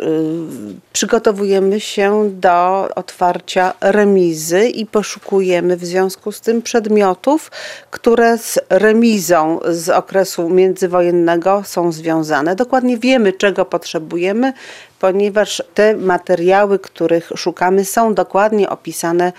[0.94, 7.52] przygotowujemy się do otwarcia remizy i poszukujemy w związku z tym przedmiotów,
[7.92, 12.56] które z remizą z okresu międzywojennego są związane.
[12.56, 14.54] Dokładnie wiemy, czego potrzebujemy,
[15.00, 19.34] ponieważ te materiały, których szukamy, są dokładnie opisane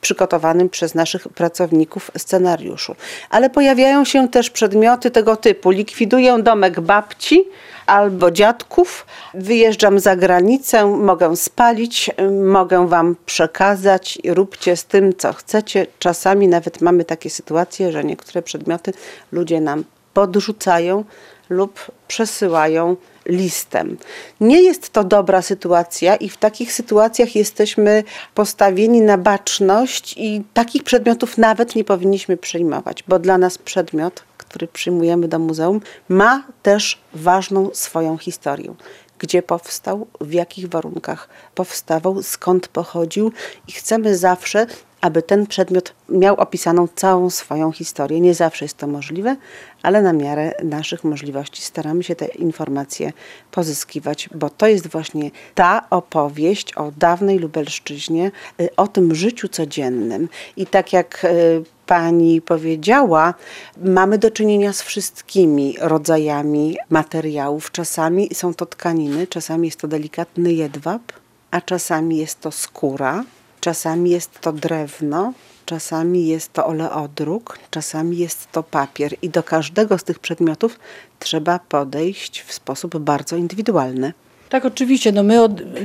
[0.00, 2.94] przygotowanym przez naszych pracowników scenariuszu.
[3.30, 5.70] Ale pojawiają się też przedmioty tego typu.
[5.70, 7.44] Likwiduję domek babci
[7.86, 12.10] albo dziadków, wyjeżdżam za granicę, mogę spalić,
[12.42, 15.86] mogę wam przekazać, róbcie z tym, co chcecie.
[15.98, 18.92] Czasami nawet mamy takie sytuacje, że niektóre przedmioty
[19.32, 19.84] ludzie nam
[20.14, 21.04] podrzucają
[21.50, 22.96] lub przesyłają
[23.30, 23.96] listem.
[24.40, 30.82] Nie jest to dobra sytuacja i w takich sytuacjach jesteśmy postawieni na baczność i takich
[30.84, 36.98] przedmiotów nawet nie powinniśmy przyjmować, bo dla nas przedmiot, który przyjmujemy do muzeum, ma też
[37.14, 38.74] ważną swoją historię
[39.20, 43.32] gdzie powstał, w jakich warunkach powstawał, skąd pochodził
[43.68, 44.66] i chcemy zawsze
[45.00, 48.20] aby ten przedmiot miał opisaną całą swoją historię.
[48.20, 49.36] Nie zawsze jest to możliwe,
[49.82, 53.12] ale na miarę naszych możliwości staramy się te informacje
[53.50, 60.28] pozyskiwać, bo to jest właśnie ta opowieść o dawnej Lubelszczyźnie, y, o tym życiu codziennym.
[60.56, 63.34] I tak jak y, pani powiedziała,
[63.76, 67.70] mamy do czynienia z wszystkimi rodzajami materiałów.
[67.70, 71.02] Czasami są to tkaniny, czasami jest to delikatny jedwab,
[71.50, 73.24] a czasami jest to skóra
[73.60, 75.32] Czasami jest to drewno,
[75.66, 80.78] czasami jest to oleodruk, czasami jest to papier i do każdego z tych przedmiotów
[81.18, 84.12] trzeba podejść w sposób bardzo indywidualny.
[84.48, 85.12] Tak, oczywiście.
[85.12, 85.38] No my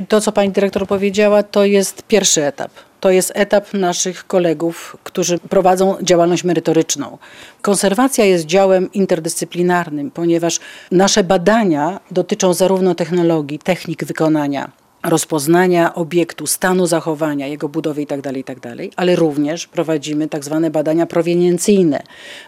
[0.08, 2.70] to, co pani dyrektor powiedziała, to jest pierwszy etap.
[3.00, 7.18] To jest etap naszych kolegów, którzy prowadzą działalność merytoryczną.
[7.62, 10.60] Konserwacja jest działem interdyscyplinarnym, ponieważ
[10.90, 14.70] nasze badania dotyczą zarówno technologii, technik wykonania,
[15.06, 20.70] rozpoznania obiektu, stanu zachowania, jego budowy itd., tak itd., tak ale również prowadzimy tak zwane
[20.70, 22.02] badania proweniencyjne.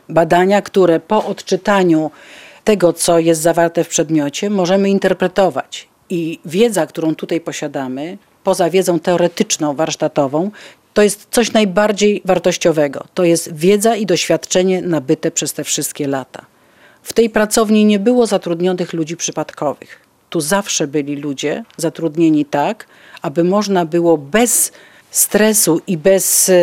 [0.09, 2.11] Badania, które po odczytaniu
[2.65, 5.89] tego, co jest zawarte w przedmiocie, możemy interpretować.
[6.11, 10.51] I wiedza, którą tutaj posiadamy, poza wiedzą teoretyczną, warsztatową,
[10.95, 13.05] to jest coś najbardziej wartościowego.
[13.15, 16.47] To jest wiedza i doświadczenie nabyte przez te wszystkie lata.
[17.03, 22.87] W tej pracowni nie było zatrudnionych ludzi przypadkowych tu zawsze byli ludzie zatrudnieni tak,
[23.23, 24.73] aby można było bez
[25.11, 26.55] stresu i bez e,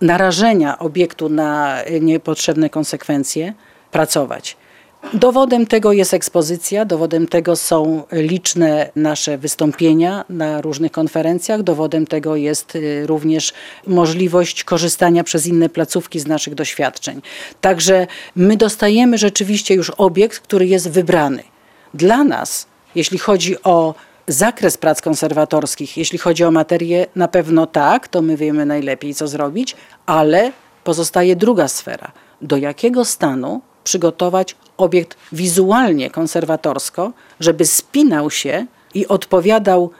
[0.00, 3.54] narażenia obiektu na niepotrzebne konsekwencje
[3.90, 4.56] pracować.
[5.14, 12.36] Dowodem tego jest ekspozycja, dowodem tego są liczne nasze wystąpienia na różnych konferencjach, dowodem tego
[12.36, 13.52] jest e, również
[13.86, 17.22] możliwość korzystania przez inne placówki z naszych doświadczeń.
[17.60, 21.42] Także my dostajemy rzeczywiście już obiekt, który jest wybrany.
[21.96, 23.94] Dla nas, jeśli chodzi o
[24.26, 29.28] zakres prac konserwatorskich, jeśli chodzi o materię, na pewno tak, to my wiemy najlepiej, co
[29.28, 30.52] zrobić, ale
[30.84, 32.12] pozostaje druga sfera.
[32.42, 39.90] Do jakiego stanu przygotować obiekt wizualnie konserwatorsko, żeby spinał się i odpowiadał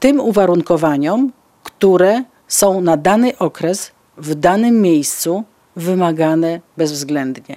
[0.00, 1.32] tym uwarunkowaniom,
[1.62, 5.44] które są na dany okres, w danym miejscu
[5.76, 7.56] wymagane bezwzględnie.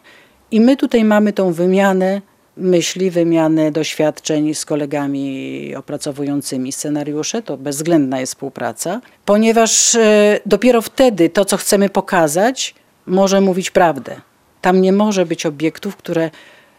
[0.51, 2.21] I my tutaj mamy tą wymianę
[2.57, 11.29] myśli, wymiany doświadczeń z kolegami opracowującymi scenariusze, to bezwzględna jest współpraca, ponieważ e, dopiero wtedy
[11.29, 14.21] to, co chcemy pokazać, może mówić prawdę.
[14.61, 16.31] Tam nie może być obiektów, które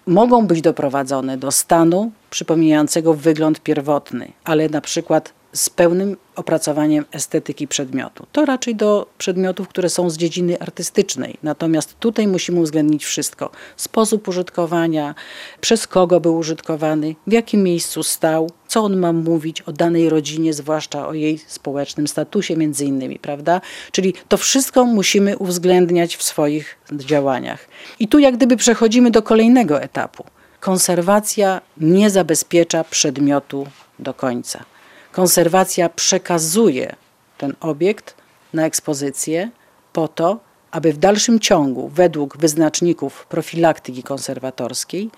[0.07, 7.69] mogą być doprowadzone do stanu przypominającego wygląd pierwotny, ale na przykład z pełnym opracowaniem estetyki
[7.69, 8.27] przedmiotu.
[8.33, 11.39] To raczej do przedmiotów, które są z dziedziny artystycznej.
[11.43, 13.51] Natomiast tutaj musimy uwzględnić wszystko.
[13.77, 15.15] Sposób użytkowania,
[15.61, 20.55] przez kogo był użytkowany, w jakim miejscu stał, co on ma mówić o danej rodzinie,
[20.55, 23.61] zwłaszcza o jej społecznym statusie między innymi, prawda?
[23.93, 27.69] Czyli to wszystko musimy uwzględniać w swoich działaniach.
[27.99, 30.25] I tu jak gdyby przechodzimy do kolejnego etapu.
[30.61, 33.67] Konserwacja nie zabezpiecza przedmiotu
[33.99, 34.65] do końca
[35.15, 36.97] konserwacja przekazuje
[37.39, 38.15] ten obiekt
[38.55, 39.51] na ekspozycję
[39.93, 40.39] po to,
[40.71, 45.11] aby w dalszym ciągu, według wyznaczników profilaktyki konserwatorskiej,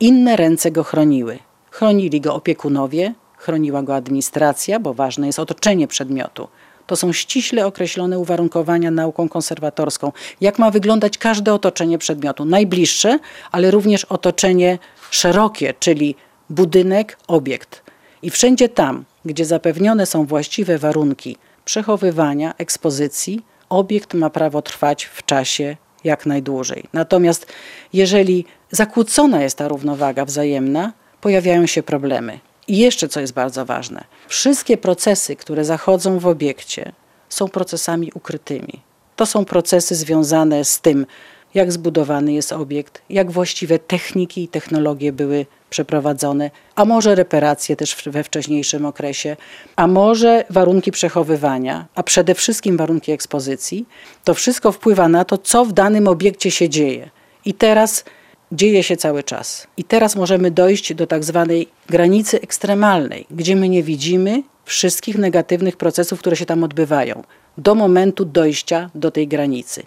[0.00, 1.38] inne ręce go chroniły.
[1.70, 6.48] Chronili go opiekunowie, chroniła go administracja, bo ważne jest otoczenie przedmiotu.
[6.86, 10.12] To są ściśle określone uwarunkowania nauką konserwatorską.
[10.40, 12.44] Jak ma wyglądać każde otoczenie przedmiotu?
[12.44, 13.18] Najbliższe,
[13.52, 14.78] ale również otoczenie
[15.10, 16.14] szerokie, czyli
[16.50, 17.82] budynek, obiekt.
[18.22, 25.24] I wszędzie tam, gdzie zapewnione są właściwe warunki przechowywania, ekspozycji, obiekt ma prawo trwać w
[25.24, 26.84] czasie jak najdłużej.
[26.92, 27.46] Natomiast
[27.92, 32.38] jeżeli zakłócona jest ta równowaga wzajemna, pojawiają się problemy.
[32.68, 36.92] I jeszcze co jest bardzo ważne, wszystkie procesy, które zachodzą w obiekcie,
[37.28, 38.82] są procesami ukrytymi.
[39.16, 41.06] To są procesy związane z tym,
[41.54, 47.96] jak zbudowany jest obiekt, jak właściwe techniki i technologie były przeprowadzone, a może reparacje też
[48.06, 49.36] we wcześniejszym okresie,
[49.76, 53.86] a może warunki przechowywania, a przede wszystkim warunki ekspozycji.
[54.24, 57.10] To wszystko wpływa na to, co w danym obiekcie się dzieje.
[57.44, 58.04] I teraz
[58.52, 59.66] dzieje się cały czas.
[59.76, 65.76] I teraz możemy dojść do tak zwanej granicy ekstremalnej, gdzie my nie widzimy wszystkich negatywnych
[65.76, 67.22] procesów, które się tam odbywają,
[67.58, 69.82] do momentu dojścia do tej granicy.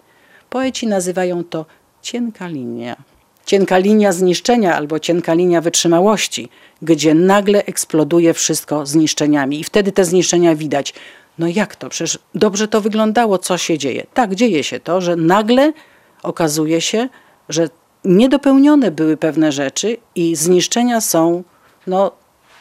[0.50, 1.66] Poeci nazywają to
[2.02, 2.96] cienka linia.
[3.46, 6.48] Cienka linia zniszczenia albo cienka linia wytrzymałości,
[6.82, 10.94] gdzie nagle eksploduje wszystko zniszczeniami i wtedy te zniszczenia widać.
[11.38, 11.88] No jak to?
[11.88, 14.06] Przecież dobrze to wyglądało, co się dzieje.
[14.14, 15.72] Tak, dzieje się to, że nagle
[16.22, 17.08] okazuje się,
[17.48, 17.68] że
[18.04, 21.42] niedopełnione były pewne rzeczy i zniszczenia są
[21.86, 22.12] no,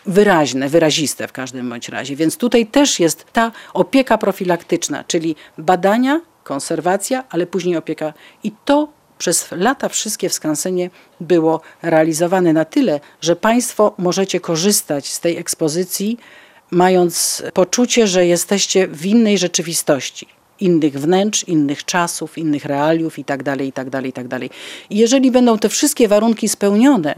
[0.05, 2.15] wyraźne, wyraziste w każdym bądź razie.
[2.15, 8.13] Więc tutaj też jest ta opieka profilaktyczna, czyli badania, konserwacja, ale później opieka.
[8.43, 15.13] I to przez lata wszystkie w skansenie było realizowane na tyle, że Państwo możecie korzystać
[15.13, 16.17] z tej ekspozycji,
[16.71, 20.27] mając poczucie, że jesteście w innej rzeczywistości
[20.59, 24.39] innych wnętrz, innych czasów, innych realiów itd., itd., itd.
[24.89, 27.15] I jeżeli będą te wszystkie warunki spełnione,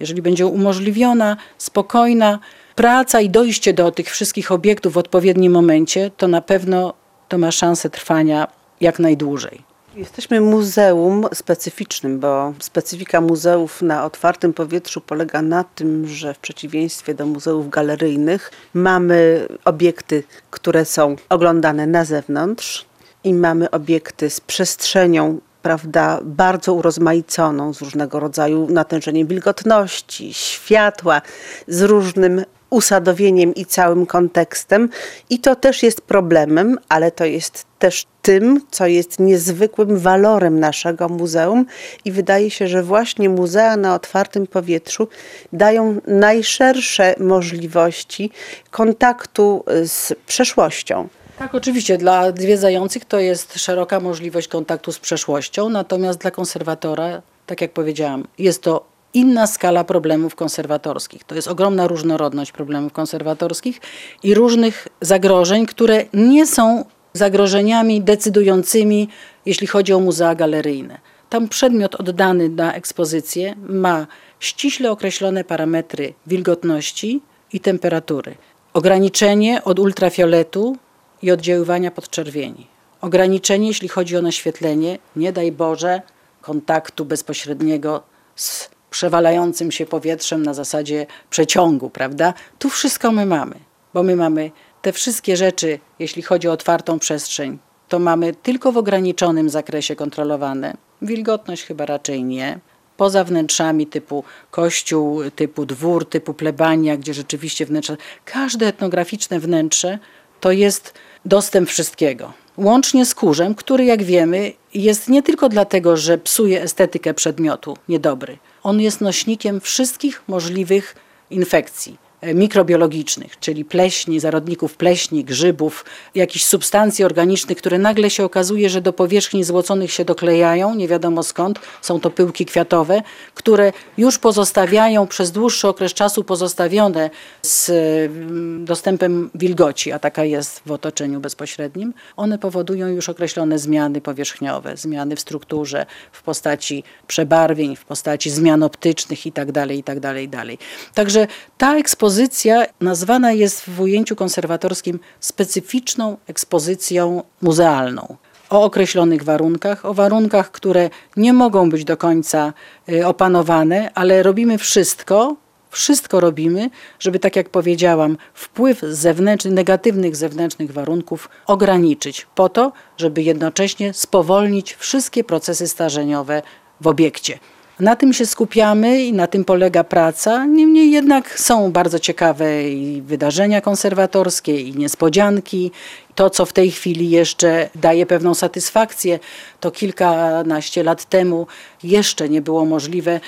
[0.00, 2.38] jeżeli będzie umożliwiona spokojna
[2.74, 6.94] praca i dojście do tych wszystkich obiektów w odpowiednim momencie, to na pewno
[7.28, 8.48] to ma szansę trwania
[8.82, 9.62] jak najdłużej.
[9.96, 17.14] Jesteśmy muzeum specyficznym, bo specyfika muzeów na otwartym powietrzu polega na tym, że w przeciwieństwie
[17.14, 22.86] do muzeów galeryjnych mamy obiekty, które są oglądane na zewnątrz
[23.24, 31.22] i mamy obiekty z przestrzenią prawda, bardzo urozmaiconą, z różnego rodzaju natężeniem wilgotności, światła,
[31.68, 34.88] z różnym usadowieniem i całym kontekstem.
[35.30, 41.08] I to też jest problemem, ale to jest też tym, co jest niezwykłym walorem naszego
[41.08, 41.66] muzeum.
[42.04, 45.08] I wydaje się, że właśnie muzea na otwartym powietrzu
[45.52, 48.30] dają najszersze możliwości
[48.70, 51.08] kontaktu z przeszłością.
[51.38, 51.98] Tak, oczywiście.
[51.98, 58.24] Dla zwiedzających to jest szeroka możliwość kontaktu z przeszłością, natomiast dla konserwatora, tak jak powiedziałam,
[58.38, 61.24] jest to inna skala problemów konserwatorskich.
[61.24, 63.80] To jest ogromna różnorodność problemów konserwatorskich
[64.22, 69.08] i różnych zagrożeń, które nie są zagrożeniami decydującymi,
[69.46, 70.98] jeśli chodzi o muzea galeryjne.
[71.28, 74.06] Tam przedmiot oddany na ekspozycję ma
[74.40, 77.20] ściśle określone parametry wilgotności
[77.52, 78.34] i temperatury.
[78.72, 80.76] Ograniczenie od ultrafioletu
[81.22, 82.66] i oddziaływania podczerwieni.
[83.00, 86.02] Ograniczenie, jeśli chodzi o naświetlenie, nie daj Boże,
[86.40, 88.02] kontaktu bezpośredniego
[88.36, 92.34] z przewalającym się powietrzem na zasadzie przeciągu, prawda?
[92.58, 93.54] Tu wszystko my mamy,
[93.94, 94.50] bo my mamy
[94.82, 100.76] te wszystkie rzeczy, jeśli chodzi o otwartą przestrzeń, to mamy tylko w ograniczonym zakresie kontrolowane.
[101.02, 102.58] Wilgotność chyba raczej nie.
[102.96, 109.98] Poza wnętrzami typu kościół, typu dwór, typu plebania, gdzie rzeczywiście wnętrze, każde etnograficzne wnętrze
[110.40, 112.32] to jest dostęp wszystkiego.
[112.56, 118.38] Łącznie z kurzem, który jak wiemy jest nie tylko dlatego, że psuje estetykę przedmiotu, niedobry.
[118.62, 120.94] On jest nośnikiem wszystkich możliwych
[121.30, 122.01] infekcji
[122.34, 128.92] mikrobiologicznych, czyli pleśni, zarodników pleśni, grzybów, jakichś substancji organicznych, które nagle się okazuje, że do
[128.92, 133.02] powierzchni złoconych się doklejają, nie wiadomo skąd, są to pyłki kwiatowe,
[133.34, 137.10] które już pozostawiają przez dłuższy okres czasu pozostawione
[137.42, 144.00] z mm, dostępem wilgoci, a taka jest w otoczeniu bezpośrednim, one powodują już określone zmiany
[144.00, 149.66] powierzchniowe, zmiany w strukturze, w postaci przebarwień, w postaci zmian optycznych itd.
[149.74, 150.56] itd., itd.
[150.94, 151.26] Także
[151.58, 158.16] ta ekspozycja ekspozycja nazwana jest w ujęciu konserwatorskim specyficzną ekspozycją muzealną.
[158.50, 162.52] O określonych warunkach, o warunkach, które nie mogą być do końca
[162.88, 165.36] y, opanowane, ale robimy wszystko,
[165.70, 173.22] wszystko robimy, żeby, tak jak powiedziałam, wpływ zewnętrzny, negatywnych zewnętrznych warunków ograniczyć, po to, żeby
[173.22, 176.42] jednocześnie spowolnić wszystkie procesy starzeniowe
[176.80, 177.38] w obiekcie.
[177.82, 180.46] Na tym się skupiamy i na tym polega praca.
[180.46, 185.70] Niemniej jednak są bardzo ciekawe i wydarzenia konserwatorskie i niespodzianki.
[186.14, 189.18] To, co w tej chwili jeszcze daje pewną satysfakcję,
[189.60, 191.46] to kilkanaście lat temu
[191.82, 193.20] jeszcze nie było możliwe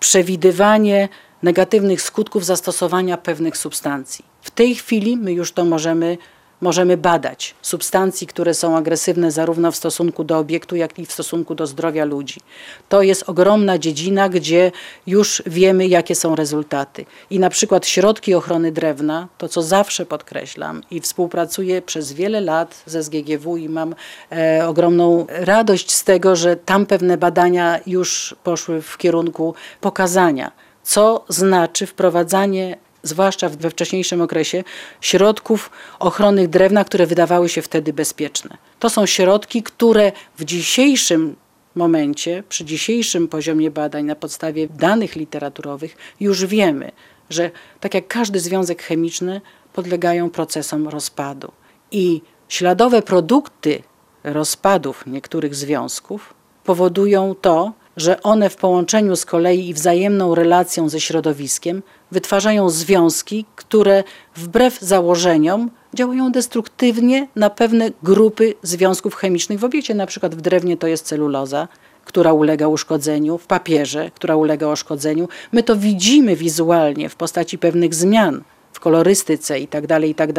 [0.00, 1.08] przewidywanie
[1.42, 4.24] negatywnych skutków zastosowania pewnych substancji.
[4.42, 6.18] W tej chwili my już to możemy
[6.60, 11.54] możemy badać substancji, które są agresywne zarówno w stosunku do obiektu, jak i w stosunku
[11.54, 12.40] do zdrowia ludzi.
[12.88, 14.72] To jest ogromna dziedzina, gdzie
[15.06, 17.04] już wiemy, jakie są rezultaty.
[17.30, 22.82] I na przykład środki ochrony drewna, to co zawsze podkreślam i współpracuję przez wiele lat
[22.86, 23.94] ze SGGW i mam
[24.32, 30.52] e, ogromną radość z tego, że tam pewne badania już poszły w kierunku pokazania,
[30.82, 34.64] co znaczy wprowadzanie zwłaszcza we wcześniejszym okresie,
[35.00, 38.56] środków ochronnych drewna, które wydawały się wtedy bezpieczne.
[38.78, 41.36] To są środki, które w dzisiejszym
[41.74, 46.92] momencie, przy dzisiejszym poziomie badań, na podstawie danych literaturowych, już wiemy,
[47.30, 49.40] że tak jak każdy związek chemiczny,
[49.72, 51.52] podlegają procesom rozpadu.
[51.90, 53.82] I śladowe produkty
[54.24, 56.34] rozpadów niektórych związków
[56.64, 63.44] powodują to, że one w połączeniu z kolei i wzajemną relacją ze środowiskiem wytwarzają związki,
[63.56, 64.04] które
[64.36, 69.58] wbrew założeniom działają destruktywnie na pewne grupy związków chemicznych.
[69.58, 71.68] W obiekcie na przykład w drewnie to jest celuloza,
[72.04, 75.28] która ulega uszkodzeniu, w papierze, która ulega uszkodzeniu.
[75.52, 78.42] My to widzimy wizualnie w postaci pewnych zmian
[78.72, 80.30] w kolorystyce i tak dalej, i tak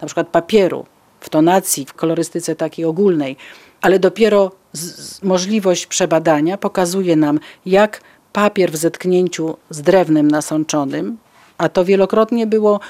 [0.00, 0.86] na przykład papieru,
[1.20, 3.36] w tonacji, w kolorystyce takiej ogólnej,
[3.80, 8.00] ale dopiero z, możliwość przebadania pokazuje nam, jak
[8.32, 11.18] papier w zetknięciu z drewnem nasączonym,
[11.58, 12.80] a to wielokrotnie było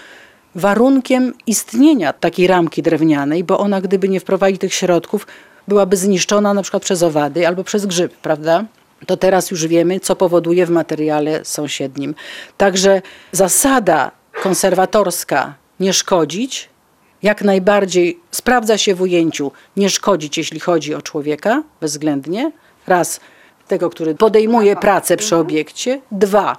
[0.54, 5.26] warunkiem istnienia takiej ramki drewnianej, bo ona, gdyby nie wprowadzić tych środków,
[5.68, 8.64] byłaby zniszczona na przykład przez owady albo przez grzyby, prawda?
[9.06, 12.14] To teraz już wiemy, co powoduje w materiale sąsiednim.
[12.56, 14.10] Także zasada
[14.42, 16.68] konserwatorska nie szkodzić,
[17.22, 22.52] jak najbardziej sprawdza się w ujęciu nie szkodzić, jeśli chodzi o człowieka, bezwzględnie.
[22.86, 23.20] Raz,
[23.72, 26.00] tego, który podejmuje pracę przy obiekcie.
[26.10, 26.56] Dwa,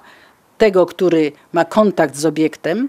[0.58, 2.88] tego, który ma kontakt z obiektem,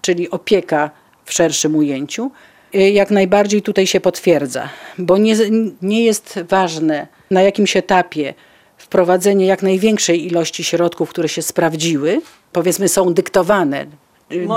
[0.00, 0.90] czyli opieka
[1.24, 2.30] w szerszym ujęciu.
[2.72, 5.36] Jak najbardziej tutaj się potwierdza, bo nie,
[5.82, 8.34] nie jest ważne na jakimś etapie
[8.78, 12.20] wprowadzenie jak największej ilości środków, które się sprawdziły,
[12.52, 13.86] powiedzmy są dyktowane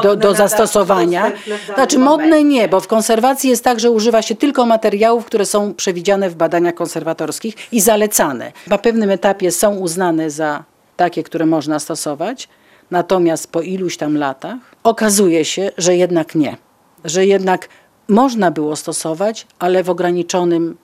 [0.03, 1.31] do, do zastosowania.
[1.75, 5.73] Znaczy modne nie, bo w konserwacji jest tak, że używa się tylko materiałów, które są
[5.73, 8.51] przewidziane w badaniach konserwatorskich i zalecane.
[8.67, 10.63] Na pewnym etapie są uznane za
[10.97, 12.49] takie, które można stosować,
[12.91, 16.57] natomiast po iluś tam latach okazuje się, że jednak nie.
[17.05, 17.69] Że jednak
[18.07, 20.77] można było stosować, ale w ograniczonym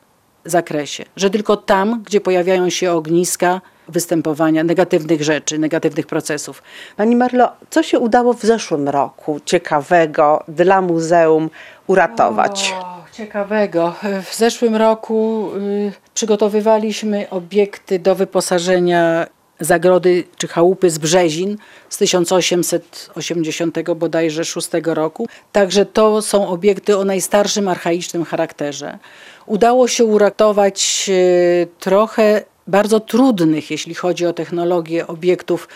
[0.46, 1.06] zakresie.
[1.16, 6.64] Że tylko tam, gdzie pojawiają się ogniska, występowania negatywnych rzeczy, negatywnych procesów.
[6.98, 11.50] Pani Marlo, co się udało w zeszłym roku ciekawego dla muzeum
[11.88, 12.74] uratować?
[12.82, 13.93] O, ciekawego.
[14.24, 19.28] W zeszłym roku y, przygotowywaliśmy obiekty do wyposażenia
[19.60, 21.58] zagrody czy chałupy z Brzezin
[21.89, 25.28] z 1880 bodajże 6 roku.
[25.51, 28.99] Także to są obiekty o najstarszym archaicznym charakterze.
[29.45, 35.68] Udało się uratować y, trochę bardzo trudnych, jeśli chodzi o technologię obiektów,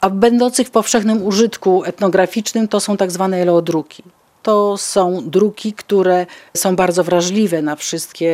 [0.00, 4.02] a będących w powszechnym użytku etnograficznym to są tak zwane eleodruki.
[4.48, 6.26] To są druki, które
[6.56, 8.32] są bardzo wrażliwe na wszystkie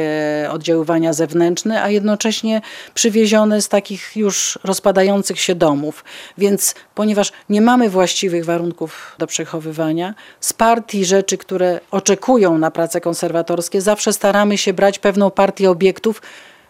[0.50, 2.60] oddziaływania zewnętrzne, a jednocześnie
[2.94, 6.04] przywiezione z takich już rozpadających się domów.
[6.38, 13.00] Więc ponieważ nie mamy właściwych warunków do przechowywania, z partii rzeczy, które oczekują na prace
[13.00, 16.22] konserwatorskie, zawsze staramy się brać pewną partię obiektów,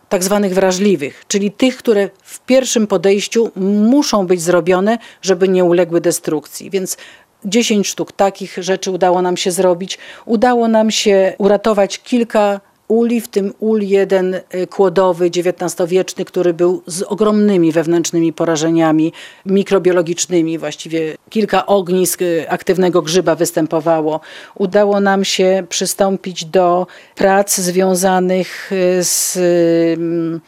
[0.09, 3.51] tak zwanych wrażliwych, czyli tych, które w pierwszym podejściu
[3.90, 6.70] muszą być zrobione, żeby nie uległy destrukcji.
[6.70, 6.97] Więc
[7.45, 9.99] 10 sztuk takich rzeczy udało nam się zrobić.
[10.24, 16.82] Udało nam się uratować kilka uli, w tym ul jeden y, kłodowy, XIX-wieczny, który był
[16.87, 19.12] z ogromnymi wewnętrznymi porażeniami
[19.47, 20.59] mikrobiologicznymi.
[20.59, 24.20] Właściwie kilka ognisk y, aktywnego grzyba występowało.
[24.55, 29.39] Udało nam się przystąpić do prac związanych y, z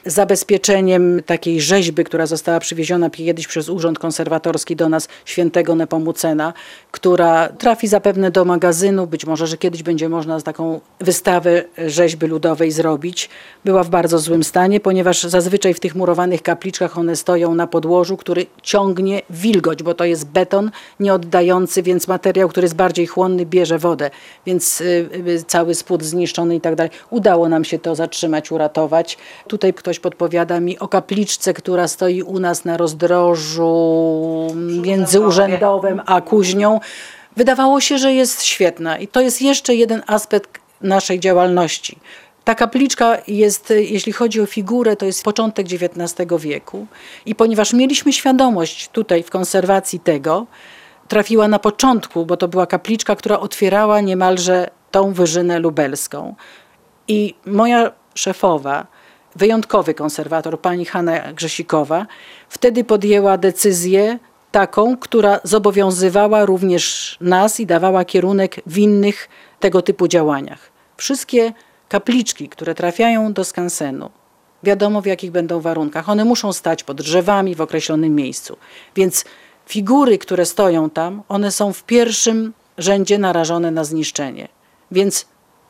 [0.07, 6.53] zabezpieczeniem takiej rzeźby, która została przywieziona kiedyś przez Urząd Konserwatorski do nas, świętego Nepomucena,
[6.91, 9.07] która trafi zapewne do magazynu.
[9.07, 13.29] Być może, że kiedyś będzie można taką wystawę rzeźby ludowej zrobić,
[13.65, 18.17] była w bardzo złym stanie, ponieważ zazwyczaj w tych murowanych kapliczkach one stoją na podłożu,
[18.17, 20.71] który ciągnie wilgoć, bo to jest beton
[21.01, 24.11] nieoddający, więc materiał, który jest bardziej chłonny, bierze wodę,
[24.47, 26.91] więc y, y, cały spód zniszczony i tak dalej.
[27.11, 29.19] Udało nam się to zatrzymać, uratować.
[29.49, 33.77] Tutaj ktoś podpowiada mi o kapliczce, która stoi u nas na rozdrożu
[34.83, 36.81] między urzędowym a kuźnią.
[37.37, 41.99] Wydawało się, że jest świetna i to jest jeszcze jeden aspekt naszej działalności.
[42.45, 46.87] Ta kapliczka jest, jeśli chodzi o figurę, to jest początek XIX wieku
[47.27, 50.47] i ponieważ mieliśmy świadomość tutaj w konserwacji tego,
[51.09, 56.35] trafiła na początku, bo to była kapliczka, która otwierała niemalże tą wyżynę lubelską.
[57.09, 58.87] I moja szefowa,
[59.37, 62.07] wyjątkowy konserwator, pani Hanna Grzesikowa,
[62.49, 64.19] wtedy podjęła decyzję
[64.57, 69.29] taką, która zobowiązywała również nas i dawała kierunek w innych
[69.61, 70.71] tego typu działaniach.
[70.97, 71.53] Wszystkie
[71.89, 74.11] kapliczki, które trafiają do skansenu,
[74.63, 76.09] wiadomo w jakich będą warunkach.
[76.09, 78.57] One muszą stać pod drzewami w określonym miejscu.
[78.95, 79.25] Więc
[79.67, 84.49] figury, które stoją tam, one są w pierwszym rzędzie narażone na zniszczenie.
[84.91, 85.27] Więc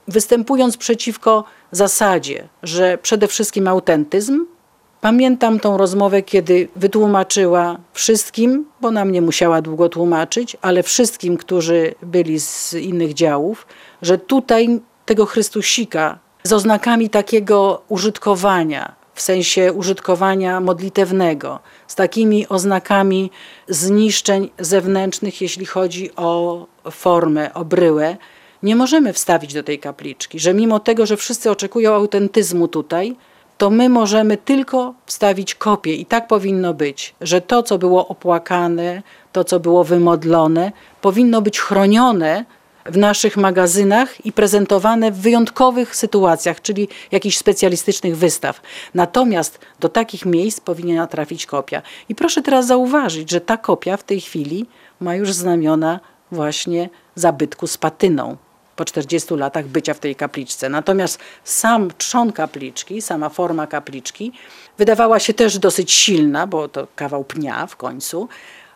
[0.08, 4.46] występując przeciwko zasadzie, że przede wszystkim autentyzm,
[5.00, 11.94] pamiętam tą rozmowę, kiedy wytłumaczyła wszystkim, bo nam nie musiała długo tłumaczyć, ale wszystkim, którzy
[12.02, 13.66] byli z innych działów,
[14.02, 23.30] że tutaj tego Chrystusika z oznakami takiego użytkowania, w sensie użytkowania modlitewnego, z takimi oznakami
[23.68, 28.16] zniszczeń zewnętrznych, jeśli chodzi o formę, o bryłę,
[28.62, 33.16] nie możemy wstawić do tej kapliczki, że mimo tego, że wszyscy oczekują autentyzmu tutaj,
[33.58, 39.02] to my możemy tylko wstawić kopię i tak powinno być, że to, co było opłakane,
[39.32, 42.44] to, co było wymodlone, powinno być chronione
[42.84, 48.60] w naszych magazynach i prezentowane w wyjątkowych sytuacjach, czyli jakichś specjalistycznych wystaw.
[48.94, 51.82] Natomiast do takich miejsc powinna trafić kopia.
[52.08, 54.66] I proszę teraz zauważyć, że ta kopia w tej chwili
[55.00, 56.00] ma już znamiona
[56.32, 58.36] właśnie zabytku z patyną
[58.76, 60.68] po 40 latach bycia w tej kapliczce.
[60.68, 64.32] Natomiast sam trzon kapliczki, sama forma kapliczki
[64.78, 68.28] wydawała się też dosyć silna, bo to kawał pnia w końcu,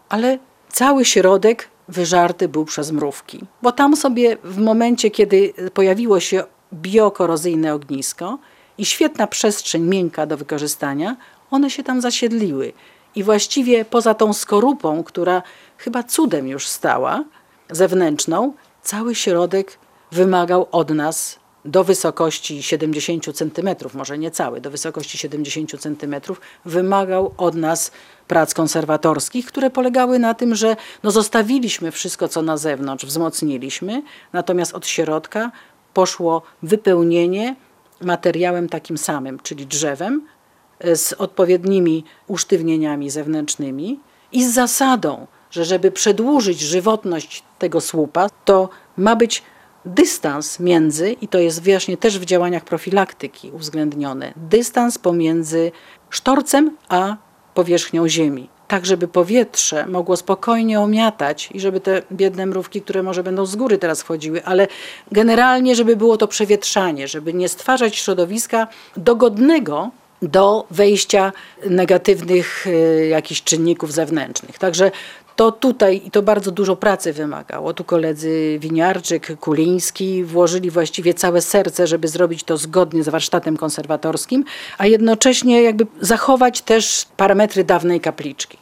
[0.08, 0.38] ale
[0.68, 3.40] cały środek wyżarty był przez mrówki.
[3.62, 8.38] Bo tam sobie w momencie, kiedy pojawiło się biokorozyjne ognisko
[8.78, 11.16] i świetna przestrzeń miękka do wykorzystania,
[11.50, 12.72] one się tam zasiedliły.
[13.14, 15.42] I właściwie poza tą skorupą, która
[15.78, 17.24] chyba cudem już stała,
[17.70, 19.78] zewnętrzną, cały środek
[20.12, 26.14] wymagał od nas do wysokości 70 cm, może nie cały, do wysokości 70 cm,
[26.64, 27.90] wymagał od nas
[28.28, 34.02] prac konserwatorskich, które polegały na tym, że no zostawiliśmy wszystko, co na zewnątrz, wzmocniliśmy,
[34.32, 35.50] natomiast od środka
[35.94, 37.56] poszło wypełnienie
[38.00, 40.26] materiałem takim samym, czyli drzewem,
[40.78, 44.00] e, z odpowiednimi usztywnieniami zewnętrznymi
[44.32, 49.42] i z zasadą, że żeby przedłużyć żywotność tego słupa, to ma być
[49.84, 55.72] dystans między, i to jest właśnie też w działaniach profilaktyki uwzględnione, dystans pomiędzy
[56.10, 57.16] sztorcem a
[57.54, 58.48] powierzchnią ziemi.
[58.68, 63.56] Tak, żeby powietrze mogło spokojnie omiatać i żeby te biedne mrówki, które może będą z
[63.56, 64.68] góry teraz wchodziły, ale
[65.12, 68.66] generalnie, żeby było to przewietrzanie, żeby nie stwarzać środowiska
[68.96, 69.90] dogodnego
[70.22, 71.32] do wejścia
[71.70, 74.58] negatywnych y, jakichś czynników zewnętrznych.
[74.58, 74.90] Także
[75.40, 77.74] to tutaj i to bardzo dużo pracy wymagało.
[77.74, 84.44] Tu koledzy Winiarczyk, Kuliński włożyli właściwie całe serce, żeby zrobić to zgodnie z warsztatem konserwatorskim,
[84.78, 88.58] a jednocześnie jakby zachować też parametry dawnej kapliczki.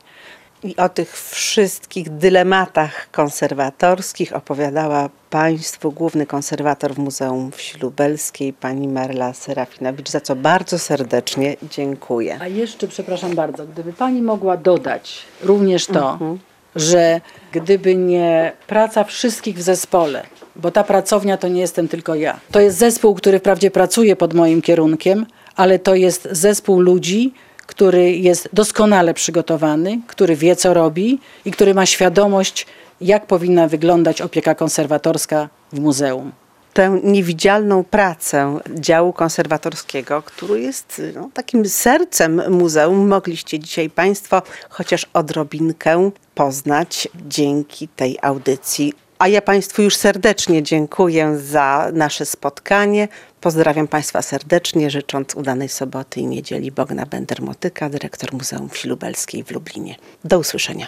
[0.63, 8.89] I o tych wszystkich dylematach konserwatorskich opowiadała Państwu główny konserwator w Muzeum Wsi Lubelskiej, pani
[8.89, 12.39] Marla Serafinowicz, za co bardzo serdecznie dziękuję.
[12.41, 16.39] A jeszcze, przepraszam bardzo, gdyby Pani mogła dodać również to, mhm
[16.77, 17.21] że
[17.53, 20.23] gdyby nie praca wszystkich w zespole,
[20.57, 22.41] bo ta pracownia to nie jestem tylko ja.
[22.51, 27.33] To jest zespół, który wprawdzie pracuje pod moim kierunkiem, ale to jest zespół ludzi,
[27.67, 32.67] który jest doskonale przygotowany, który wie co robi i który ma świadomość,
[33.01, 36.33] jak powinna wyglądać opieka konserwatorska w muzeum
[36.79, 45.07] tę niewidzialną pracę działu konserwatorskiego, który jest no, takim sercem muzeum, mogliście dzisiaj Państwo chociaż
[45.13, 48.93] odrobinkę poznać dzięki tej audycji.
[49.19, 53.09] A ja Państwu już serdecznie dziękuję za nasze spotkanie.
[53.41, 56.73] Pozdrawiam Państwa serdecznie, życząc udanej soboty i niedzieli.
[56.73, 59.97] Bogna Bender-Motyka, dyrektor Muzeum Wsi Lubelskiej w Lublinie.
[60.25, 60.87] Do usłyszenia.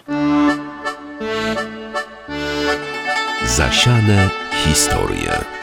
[3.46, 4.30] Zasiane
[4.64, 5.59] historie.